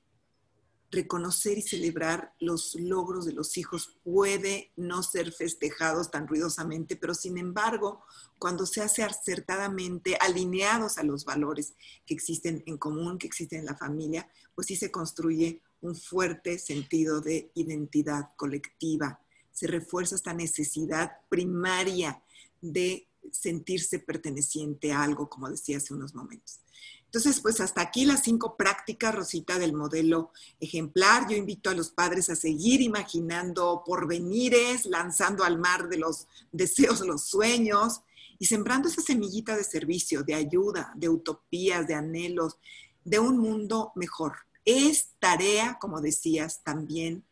reconocer 0.91 1.57
y 1.57 1.61
celebrar 1.61 2.33
los 2.39 2.75
logros 2.75 3.25
de 3.25 3.33
los 3.33 3.57
hijos 3.57 3.97
puede 4.03 4.71
no 4.75 5.03
ser 5.03 5.31
festejados 5.31 6.09
tan 6.09 6.27
ruidosamente, 6.27 6.95
pero 6.95 7.13
sin 7.13 7.37
embargo, 7.37 8.03
cuando 8.39 8.65
se 8.65 8.81
hace 8.81 9.03
acertadamente, 9.03 10.17
alineados 10.19 10.97
a 10.97 11.03
los 11.03 11.25
valores 11.25 11.75
que 12.05 12.13
existen 12.13 12.63
en 12.65 12.77
común, 12.77 13.19
que 13.19 13.27
existen 13.27 13.59
en 13.59 13.65
la 13.65 13.77
familia, 13.77 14.27
pues 14.55 14.67
sí 14.67 14.75
se 14.75 14.91
construye 14.91 15.61
un 15.81 15.95
fuerte 15.95 16.59
sentido 16.59 17.21
de 17.21 17.51
identidad 17.55 18.29
colectiva. 18.35 19.19
Se 19.51 19.67
refuerza 19.67 20.15
esta 20.15 20.33
necesidad 20.33 21.11
primaria 21.29 22.21
de 22.61 23.07
sentirse 23.31 23.99
perteneciente 23.99 24.91
a 24.91 25.03
algo, 25.03 25.29
como 25.29 25.49
decía 25.49 25.77
hace 25.77 25.93
unos 25.93 26.15
momentos. 26.15 26.59
Entonces, 27.05 27.41
pues 27.41 27.59
hasta 27.59 27.81
aquí 27.81 28.05
las 28.05 28.21
cinco 28.21 28.55
prácticas, 28.55 29.15
Rosita, 29.15 29.57
del 29.57 29.73
modelo 29.73 30.31
ejemplar. 30.59 31.27
Yo 31.27 31.35
invito 31.35 31.71
a 31.71 31.73
los 31.73 31.89
padres 31.89 32.29
a 32.29 32.35
seguir 32.35 32.81
imaginando 32.81 33.81
porvenires, 33.83 34.85
lanzando 34.85 35.43
al 35.43 35.57
mar 35.57 35.89
de 35.89 35.97
los 35.97 36.27
deseos, 36.51 37.01
los 37.01 37.23
sueños 37.23 38.01
y 38.37 38.45
sembrando 38.45 38.89
esa 38.89 39.01
semillita 39.01 39.57
de 39.57 39.63
servicio, 39.63 40.21
de 40.21 40.35
ayuda, 40.35 40.93
de 40.95 41.09
utopías, 41.09 41.87
de 41.87 41.95
anhelos, 41.95 42.57
de 43.03 43.17
un 43.17 43.39
mundo 43.39 43.91
mejor. 43.95 44.33
Es 44.65 45.11
tarea, 45.19 45.77
como 45.79 46.01
decías 46.01 46.63
también, 46.63 47.23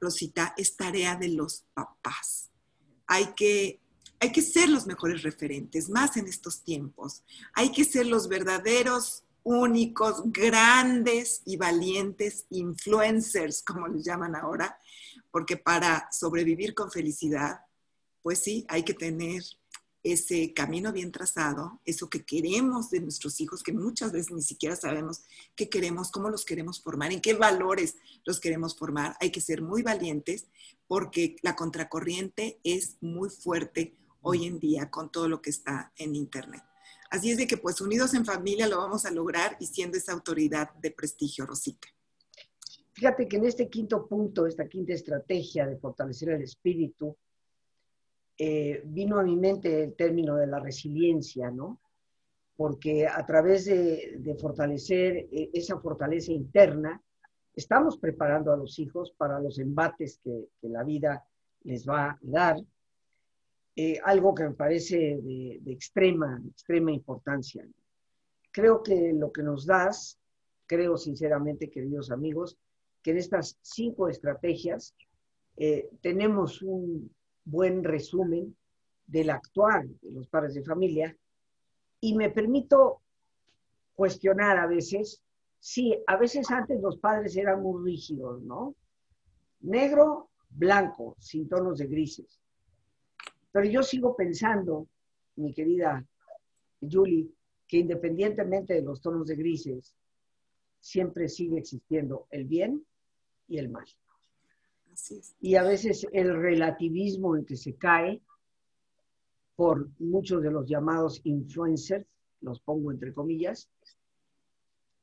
Rosita, 0.00 0.54
es 0.56 0.76
tarea 0.76 1.16
de 1.16 1.28
los 1.28 1.64
papás. 1.74 2.50
Hay 3.06 3.34
que 3.34 3.80
hay 4.20 4.32
que 4.32 4.42
ser 4.42 4.68
los 4.68 4.86
mejores 4.86 5.22
referentes, 5.22 5.88
más 5.88 6.16
en 6.16 6.26
estos 6.26 6.62
tiempos. 6.64 7.22
Hay 7.54 7.70
que 7.70 7.84
ser 7.84 8.06
los 8.06 8.28
verdaderos, 8.28 9.22
únicos, 9.44 10.22
grandes 10.26 11.42
y 11.44 11.56
valientes 11.56 12.44
influencers, 12.50 13.62
como 13.62 13.86
les 13.86 14.04
llaman 14.04 14.34
ahora, 14.34 14.78
porque 15.30 15.56
para 15.56 16.08
sobrevivir 16.10 16.74
con 16.74 16.90
felicidad, 16.90 17.60
pues 18.22 18.40
sí, 18.40 18.66
hay 18.68 18.82
que 18.82 18.94
tener 18.94 19.42
ese 20.02 20.54
camino 20.54 20.92
bien 20.92 21.12
trazado, 21.12 21.80
eso 21.84 22.08
que 22.08 22.24
queremos 22.24 22.90
de 22.90 23.00
nuestros 23.00 23.40
hijos, 23.40 23.62
que 23.62 23.72
muchas 23.72 24.12
veces 24.12 24.32
ni 24.32 24.42
siquiera 24.42 24.76
sabemos 24.76 25.22
qué 25.56 25.68
queremos, 25.68 26.10
cómo 26.10 26.30
los 26.30 26.44
queremos 26.44 26.80
formar, 26.80 27.12
en 27.12 27.20
qué 27.20 27.34
valores 27.34 27.96
los 28.24 28.40
queremos 28.40 28.76
formar. 28.76 29.16
Hay 29.20 29.30
que 29.30 29.40
ser 29.40 29.62
muy 29.62 29.82
valientes 29.82 30.46
porque 30.86 31.36
la 31.42 31.56
contracorriente 31.56 32.60
es 32.64 32.96
muy 33.00 33.30
fuerte 33.30 33.96
hoy 34.22 34.46
en 34.46 34.58
día 34.58 34.90
con 34.90 35.10
todo 35.10 35.28
lo 35.28 35.42
que 35.42 35.50
está 35.50 35.92
en 35.96 36.14
Internet. 36.14 36.62
Así 37.10 37.30
es 37.30 37.38
de 37.38 37.46
que 37.46 37.56
pues 37.56 37.80
unidos 37.80 38.14
en 38.14 38.24
familia 38.24 38.68
lo 38.68 38.78
vamos 38.78 39.06
a 39.06 39.10
lograr 39.10 39.56
y 39.60 39.66
siendo 39.66 39.96
esa 39.96 40.12
autoridad 40.12 40.74
de 40.74 40.90
prestigio, 40.90 41.46
Rosita. 41.46 41.88
Fíjate 42.92 43.28
que 43.28 43.36
en 43.36 43.46
este 43.46 43.68
quinto 43.68 44.06
punto, 44.06 44.46
esta 44.46 44.68
quinta 44.68 44.92
estrategia 44.92 45.66
de 45.66 45.78
fortalecer 45.78 46.30
el 46.30 46.42
espíritu, 46.42 47.16
eh, 48.40 48.82
vino 48.84 49.18
a 49.18 49.24
mi 49.24 49.36
mente 49.36 49.82
el 49.82 49.94
término 49.96 50.36
de 50.36 50.46
la 50.46 50.60
resiliencia, 50.60 51.50
¿no? 51.50 51.80
Porque 52.56 53.04
a 53.04 53.26
través 53.26 53.64
de, 53.64 54.36
fortalecer 54.40 55.28
eh, 55.32 55.50
esa 55.52 55.80
fortaleza 55.80 56.30
interna, 56.30 57.02
estamos 57.52 57.98
preparando 57.98 58.52
a 58.52 58.56
los 58.56 58.78
hijos 58.78 59.12
para 59.16 59.40
los 59.40 59.58
embates 59.58 60.20
que, 60.22 60.50
la 60.62 60.84
vida 60.84 61.26
les 61.64 61.84
va 61.88 62.10
a 62.10 62.18
dar 62.22 62.56
eh, 63.74 63.98
algo 64.04 64.32
que 64.36 64.44
me 64.44 64.54
parece 64.54 65.18
de, 65.20 65.60
extrema, 65.66 66.40
extrema 66.48 66.92
importancia. 66.92 67.66
Creo 68.52 68.84
que 68.84 69.12
lo 69.14 69.32
que 69.32 69.42
nos 69.42 69.66
das, 69.66 70.16
creo 70.66 70.96
sinceramente, 70.96 71.70
queridos 71.70 72.12
amigos, 72.12 72.56
que 73.02 73.10
en 73.10 73.18
estas 73.18 73.58
cinco 73.62 74.08
estrategias 74.08 74.94
tenemos 76.00 76.62
un 76.62 77.10
buen 77.50 77.82
resumen 77.82 78.56
del 79.06 79.30
actuar 79.30 79.86
de 79.86 80.12
los 80.12 80.28
padres 80.28 80.54
de 80.54 80.62
familia 80.62 81.16
y 82.00 82.14
me 82.14 82.30
permito 82.30 83.00
cuestionar 83.94 84.58
a 84.58 84.66
veces, 84.66 85.22
sí, 85.58 85.96
a 86.06 86.16
veces 86.16 86.50
antes 86.50 86.80
los 86.80 86.98
padres 86.98 87.36
eran 87.36 87.62
muy 87.62 87.84
rígidos, 87.84 88.42
¿no? 88.42 88.74
Negro, 89.60 90.30
blanco, 90.50 91.16
sin 91.18 91.48
tonos 91.48 91.78
de 91.78 91.86
grises. 91.86 92.38
Pero 93.50 93.66
yo 93.66 93.82
sigo 93.82 94.14
pensando, 94.14 94.86
mi 95.36 95.52
querida 95.52 96.06
Julie, 96.80 97.30
que 97.66 97.78
independientemente 97.78 98.74
de 98.74 98.82
los 98.82 99.00
tonos 99.00 99.26
de 99.26 99.36
grises, 99.36 99.96
siempre 100.80 101.28
sigue 101.28 101.58
existiendo 101.58 102.26
el 102.30 102.44
bien 102.44 102.84
y 103.48 103.58
el 103.58 103.68
mal. 103.68 103.86
Y 105.40 105.54
a 105.54 105.62
veces 105.62 106.06
el 106.12 106.34
relativismo 106.36 107.36
en 107.36 107.44
que 107.44 107.56
se 107.56 107.74
cae 107.76 108.20
por 109.56 109.88
muchos 109.98 110.42
de 110.42 110.50
los 110.50 110.68
llamados 110.68 111.20
influencers, 111.24 112.06
los 112.40 112.60
pongo 112.60 112.92
entre 112.92 113.12
comillas, 113.12 113.68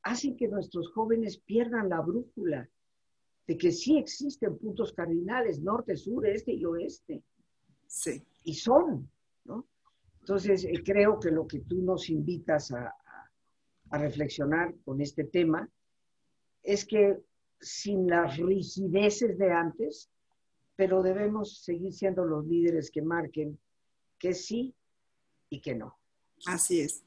hacen 0.04 0.38
que 0.38 0.48
nuestros 0.48 0.90
jóvenes 0.92 1.38
pierdan 1.38 1.90
la 1.90 2.02
brújula 2.02 2.70
de 3.48 3.58
que 3.58 3.72
sí 3.72 3.98
existen 3.98 4.58
puntos 4.58 4.94
cardinales, 4.94 5.60
norte, 5.60 5.96
sur, 5.96 6.26
este 6.26 6.54
y 6.54 6.66
oeste. 6.66 7.24
Sí. 7.88 8.24
Y 8.44 8.54
son, 8.56 9.10
¿no? 9.44 9.66
Entonces, 10.22 10.64
eh, 10.64 10.82
creo 10.84 11.20
que 11.20 11.32
lo 11.32 11.46
que 11.46 11.60
tú 11.60 11.82
nos 11.82 12.10
invitas 12.10 12.72
a, 12.72 12.96
a 13.90 13.98
reflexionar 13.98 14.74
con 14.84 15.02
este 15.02 15.26
tema 15.26 15.70
es 16.64 16.86
que 16.86 17.20
sin 17.60 18.08
las 18.08 18.38
rigideces 18.38 19.38
de 19.38 19.52
antes, 19.52 20.10
pero 20.76 21.02
debemos 21.02 21.64
seguir 21.64 21.94
siendo 21.94 22.26
los 22.26 22.46
líderes 22.46 22.92
que 22.92 23.02
marquen 23.02 23.60
que 24.20 24.34
sí 24.34 24.76
y 25.50 25.62
que 25.62 25.76
no. 25.76 25.98
Así 26.46 26.82
es. 26.82 27.04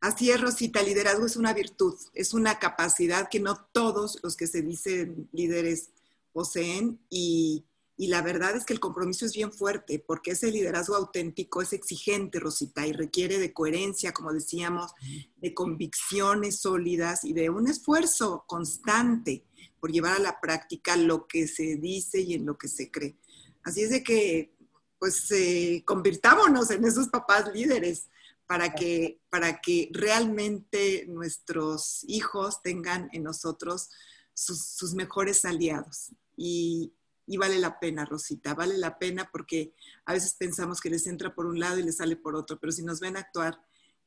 Así 0.00 0.30
es, 0.30 0.40
Rosita, 0.40 0.82
liderazgo 0.82 1.26
es 1.26 1.36
una 1.36 1.52
virtud, 1.52 1.94
es 2.14 2.32
una 2.32 2.58
capacidad 2.58 3.28
que 3.28 3.38
no 3.38 3.66
todos 3.70 4.18
los 4.22 4.34
que 4.34 4.46
se 4.46 4.62
dicen 4.62 5.28
líderes 5.32 5.90
poseen 6.32 6.98
y, 7.10 7.66
la 7.98 8.22
verdad 8.22 8.56
es 8.56 8.64
que 8.64 8.72
el 8.72 8.80
compromiso 8.80 9.26
es 9.26 9.34
bien 9.34 9.52
fuerte 9.52 9.98
porque 9.98 10.30
ese 10.30 10.50
liderazgo 10.50 10.96
auténtico 10.96 11.60
es 11.60 11.74
exigente, 11.74 12.40
Rosita, 12.40 12.86
y 12.86 12.92
requiere 12.92 13.38
de 13.38 13.52
coherencia, 13.52 14.12
como 14.12 14.32
decíamos, 14.32 14.92
de 15.36 15.52
convicciones 15.52 16.60
sólidas 16.60 17.24
y 17.24 17.34
de 17.34 17.50
un 17.50 17.68
esfuerzo 17.68 18.44
constante 18.46 19.44
por 19.80 19.92
llevar 19.92 20.16
a 20.16 20.20
la 20.20 20.40
práctica 20.40 20.96
lo 20.96 21.26
que 21.26 21.48
se 21.48 21.76
dice 21.76 22.20
y 22.20 22.34
en 22.34 22.46
lo 22.46 22.58
que 22.58 22.68
se 22.68 22.90
cree. 22.90 23.16
Así 23.62 23.82
es 23.82 23.90
de 23.90 24.02
que, 24.02 24.54
pues, 24.98 25.30
eh, 25.30 25.82
convirtámonos 25.86 26.70
en 26.70 26.84
esos 26.84 27.08
papás 27.08 27.50
líderes 27.52 28.08
para 28.46 28.74
que, 28.74 29.20
para 29.30 29.60
que 29.60 29.90
realmente 29.92 31.06
nuestros 31.08 32.04
hijos 32.08 32.62
tengan 32.62 33.08
en 33.12 33.22
nosotros 33.22 33.90
sus, 34.34 34.94
mejores 34.94 35.44
aliados. 35.44 36.12
Y, 36.36 36.92
vale 37.38 37.58
la 37.58 37.78
pena, 37.78 38.04
Rosita, 38.04 38.54
vale 38.54 38.76
la 38.76 38.98
pena 38.98 39.28
porque 39.30 39.72
a 40.04 40.14
veces 40.14 40.34
pensamos 40.34 40.80
que 40.80 40.90
les 40.90 41.06
entra 41.06 41.34
por 41.34 41.46
un 41.46 41.60
lado 41.60 41.78
y 41.78 41.84
les 41.84 41.98
sale 41.98 42.16
por 42.16 42.34
otro, 42.34 42.58
pero 42.58 42.72
si 42.72 42.82
nos 42.82 42.98
ven 42.98 43.16
actuar 43.16 43.60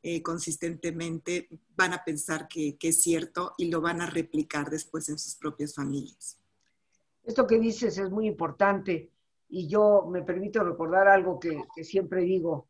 eh, 0.06 0.22
consistentemente, 0.22 1.48
van 1.78 1.94
a 1.94 2.04
pensar 2.04 2.50
que, 2.50 2.76
es 2.82 3.02
cierto 3.02 3.54
y 3.58 3.72
lo 3.72 3.80
van 3.80 4.02
a 4.02 4.10
replicar 4.10 4.70
después 4.70 5.08
en 5.08 5.18
sus 5.18 5.36
propias 5.36 5.74
familias. 5.74 6.38
Esto 7.24 7.48
que 7.48 7.58
dices 7.58 7.98
es 7.98 8.10
muy 8.12 8.28
importante 8.28 9.10
y 9.48 9.70
yo 9.70 10.06
me 10.12 10.22
permito 10.22 10.62
recordar 10.62 11.08
algo 11.08 11.40
que, 11.40 11.64
siempre 11.84 12.24
digo 12.24 12.68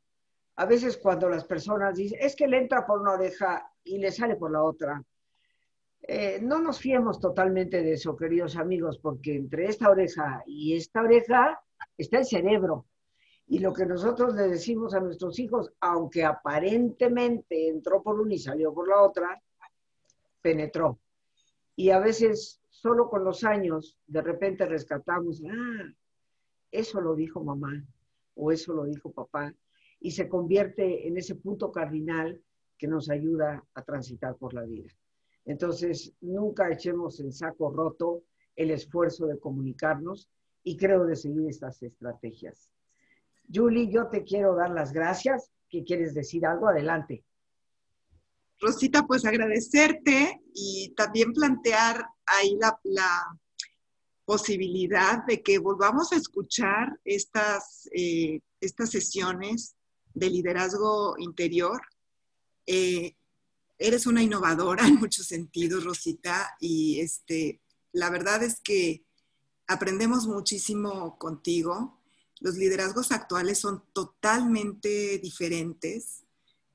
a 0.58 0.68
veces 0.68 0.96
cuando 0.98 1.28
las 1.28 1.44
personas 1.44 1.96
dicen, 1.96 2.20
es 2.22 2.36
que 2.36 2.48
le 2.48 2.60
entra 2.60 2.86
por 2.86 3.02
una 3.02 3.14
oreja 3.14 3.68
y 3.84 3.98
le 3.98 4.12
sale 4.12 4.36
por 4.36 4.52
la 4.52 4.62
otra, 4.62 5.04
eh, 6.04 6.40
no 6.40 6.60
nos 6.60 6.78
fiemos 6.78 7.20
totalmente 7.20 7.82
de 7.82 7.94
eso, 7.94 8.16
queridos 8.16 8.58
amigos, 8.58 9.00
porque 9.00 9.36
entre 9.36 9.66
esta 9.66 9.90
oreja 9.90 10.44
y 10.46 10.76
esta 10.76 11.02
oreja 11.02 11.60
está 11.98 12.20
el 12.20 12.26
cerebro. 12.26 12.86
Y 13.48 13.60
lo 13.60 13.74
que 13.74 13.86
nosotros 13.86 14.36
le 14.36 14.48
decimos 14.48 14.94
a 14.94 15.00
nuestros 15.00 15.38
hijos, 15.40 15.72
aunque 15.80 16.24
aparentemente 16.24 17.68
entró 17.68 18.02
por 18.02 18.20
una 18.20 18.34
y 18.34 18.40
salió 18.40 18.74
por 18.74 18.88
la 18.88 19.02
otra, 19.02 19.42
penetró. 20.42 21.00
Y 21.76 21.90
a 21.90 22.00
veces, 22.00 22.62
solo 22.70 23.10
con 23.10 23.24
los 23.24 23.44
años, 23.44 23.98
de 24.08 24.22
repente 24.22 24.66
rescatamos, 24.66 25.42
ah, 25.50 25.94
eso 26.72 27.02
lo 27.02 27.16
dijo 27.16 27.44
mamá 27.44 27.86
o 28.36 28.52
eso 28.52 28.74
lo 28.74 28.86
dijo 28.86 29.12
papá 29.12 29.54
y 30.00 30.12
se 30.12 30.28
convierte 30.28 31.08
en 31.08 31.18
ese 31.18 31.36
punto 31.36 31.72
cardinal 31.72 32.42
que 32.78 32.88
nos 32.88 33.10
ayuda 33.10 33.64
a 33.74 33.82
transitar 33.84 34.36
por 34.36 34.54
la 34.54 34.64
vida. 34.64 34.92
Entonces, 35.46 36.14
nunca 36.20 36.70
echemos 36.72 37.20
en 37.20 37.32
saco 37.32 37.72
roto 37.72 38.24
el 38.56 38.72
esfuerzo 38.72 39.26
de 39.28 39.40
comunicarnos 39.40 40.30
y 40.64 40.76
creo 40.78 41.06
de 41.06 41.16
seguir 41.16 41.48
estas 41.48 41.82
estrategias. 41.84 42.73
Julie, 43.54 43.92
yo 43.92 44.08
te 44.08 44.24
quiero 44.24 44.56
dar 44.56 44.72
las 44.72 44.92
gracias. 44.92 45.52
¿Qué 45.70 45.84
quieres 45.84 46.14
decir 46.14 46.46
algo? 46.46 46.68
Adelante. 46.68 47.24
Rosita, 48.60 49.06
pues 49.06 49.26
agradecerte 49.26 50.42
y 50.54 50.94
también 50.96 51.34
plantear 51.34 52.06
ahí 52.26 52.58
la, 52.60 52.80
posibilidad 54.26 55.26
de 55.26 55.44
que 55.44 55.60
volvamos 55.60 56.14
a 56.14 56.16
escuchar 56.16 56.98
estas, 57.04 57.90
eh, 57.94 58.40
estas 58.62 58.90
sesiones 58.90 59.76
de 60.14 60.30
liderazgo 60.30 61.16
interior. 61.18 61.82
Eh, 62.66 63.18
eres 63.78 64.08
una 64.08 64.24
innovadora 64.24 64.88
en 64.88 64.96
muchos 64.96 65.28
sentidos, 65.28 65.84
Rosita, 65.84 66.56
y 66.62 67.02
este, 67.02 67.62
la 67.92 68.10
verdad 68.10 68.44
es 68.44 68.62
que 68.62 69.04
aprendemos 69.68 70.26
muchísimo 70.28 71.18
contigo. 71.18 72.02
Los 72.44 72.58
liderazgos 72.58 73.14
actuales 73.14 73.58
son 73.58 73.86
totalmente 73.94 75.18
diferentes. 75.18 76.26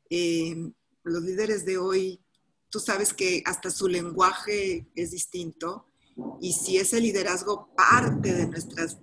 Eh, 0.09 0.57
los 1.05 1.23
líderes 1.23 1.67
de 1.67 1.77
hoy, 1.77 2.25
tú 2.71 2.81
sabes 2.81 3.13
que 3.13 3.43
hasta 3.45 3.71
su 3.71 3.87
lenguaje 3.87 4.89
es 4.95 5.11
distinto 5.11 5.85
y 6.41 6.55
si 6.55 6.79
ese 6.79 7.03
liderazgo 7.03 7.69
parte 7.77 8.33
de 8.33 8.47
nuestras 8.47 8.97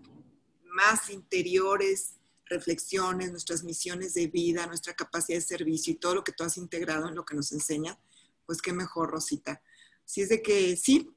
más 0.64 1.12
interiores 1.12 2.16
reflexiones, 2.48 3.30
nuestras 3.30 3.64
misiones 3.64 4.16
de 4.16 4.26
vida, 4.26 4.66
nuestra 4.66 4.96
capacidad 4.96 5.38
de 5.38 5.46
servicio 5.46 5.94
y 5.94 5.98
todo 5.98 6.16
lo 6.16 6.24
que 6.24 6.32
tú 6.32 6.44
has 6.44 6.58
integrado 6.58 7.08
en 7.08 7.14
lo 7.14 7.26
que 7.26 7.36
nos 7.36 7.52
enseña, 7.52 8.00
pues 8.48 8.60
qué 8.60 8.74
mejor, 8.74 9.12
Rosita. 9.12 9.62
Si 10.04 10.22
es 10.22 10.30
de 10.30 10.42
que 10.42 10.76
sí, 10.76 11.12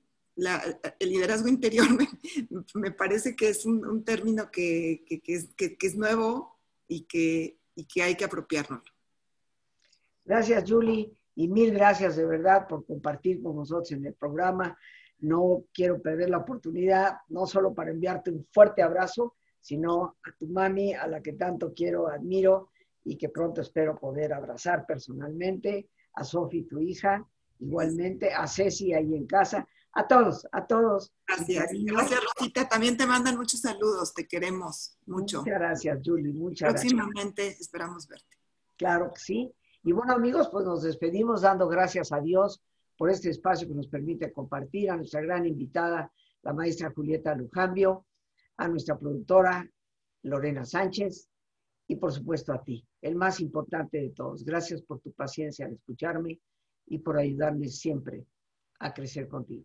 el 0.99 1.09
liderazgo 1.11 1.49
interior 1.49 1.87
me, 2.75 2.91
parece 2.93 3.35
que 3.35 3.49
es 3.49 3.67
un, 3.67 4.05
término 4.05 4.51
que, 4.51 5.05
es, 5.27 5.49
que, 5.57 5.77
es, 5.81 5.97
nuevo 5.97 6.57
y 6.87 7.03
que, 7.03 7.59
y 7.75 7.85
que 7.87 8.03
hay 8.03 8.15
que 8.15 8.25
apropiarnos. 8.25 8.83
Gracias, 10.25 10.65
Julie, 10.69 11.13
y 11.35 11.49
mil 11.49 11.73
gracias 11.73 12.17
de 12.17 12.27
verdad 12.27 12.69
por 12.69 12.87
compartir 12.87 13.43
con 13.43 13.57
nosotros 13.57 13.91
en 13.93 14.07
el 14.07 14.15
programa. 14.15 14.79
No 15.21 15.65
quiero 15.73 16.01
perder 16.01 16.31
la 16.31 16.39
oportunidad, 16.39 17.19
no 17.29 17.47
solo 17.47 17.75
para 17.75 17.91
enviarte 17.91 18.31
un 18.31 18.47
fuerte 18.53 18.83
abrazo, 18.83 19.35
sino 19.61 20.17
a 20.23 20.37
tu 20.39 20.47
mami, 20.47 20.95
a 20.95 21.07
la 21.09 21.21
que 21.21 21.33
tanto 21.33 21.73
quiero, 21.75 22.09
admiro 22.09 22.71
y 23.05 23.17
que 23.17 23.29
pronto 23.29 23.61
espero 23.61 23.99
poder 23.99 24.33
abrazar 24.33 24.87
personalmente, 24.87 25.89
a 26.15 26.25
Sofi, 26.25 26.63
tu 26.63 26.81
hija, 26.81 27.27
igualmente, 27.59 28.33
a 28.33 28.47
Ceci 28.47 28.93
ahí 28.93 29.15
en 29.15 29.27
casa, 29.27 29.67
a 29.93 30.07
todos, 30.07 30.47
a 30.53 30.67
todos. 30.67 31.13
Gracias, 31.27 31.71
gracias 31.73 32.21
Rosita, 32.23 32.69
también 32.69 32.97
te 32.97 33.07
mandan 33.07 33.37
muchos 33.37 33.61
saludos, 33.61 34.15
te 34.15 34.27
queremos 34.27 34.97
mucho. 35.07 35.41
Muchas 35.41 35.59
gracias, 35.59 36.01
Julie, 36.05 36.33
muchas 36.33 36.71
gracias. 36.71 36.93
Próximamente 36.93 37.49
esperamos 37.49 38.07
verte. 38.07 38.37
Claro 38.77 39.13
que 39.13 39.21
sí. 39.21 39.53
Y 39.83 39.93
bueno, 39.93 40.13
amigos, 40.13 40.49
pues 40.51 40.65
nos 40.65 40.83
despedimos 40.83 41.43
dando 41.43 41.69
gracias 41.69 42.13
a 42.13 42.21
Dios 42.21 42.63
por 42.97 43.11
este 43.11 43.31
espacio 43.31 43.69
que 43.69 43.75
nos 43.75 43.89
permite 43.89 44.33
compartir 44.33 44.91
a 44.91 44.97
nuestra 44.97 45.21
gran 45.21 45.47
invitada, 45.47 46.13
la 46.43 46.53
maestra 46.53 46.91
Julieta 46.91 47.35
Lujambio 47.35 48.05
a 48.57 48.69
nuestra 48.69 48.99
productora 48.99 49.69
Lorena 50.23 50.65
Sánchez 50.65 51.29
y 51.87 51.97
por 51.97 52.13
supuesto 52.13 52.53
a 52.53 52.63
ti, 52.63 52.87
el 53.01 53.15
más 53.15 53.41
importante 53.41 53.99
de 53.99 54.11
todos. 54.11 54.45
Gracias 54.45 54.83
por 54.83 55.01
tu 55.01 55.13
paciencia 55.13 55.65
al 55.65 55.73
escucharme 55.73 56.41
y 56.87 56.99
por 56.99 57.17
ayudarme 57.19 57.69
siempre 57.69 58.27
a 58.81 58.93
crecer 58.93 59.29
contigo. 59.29 59.65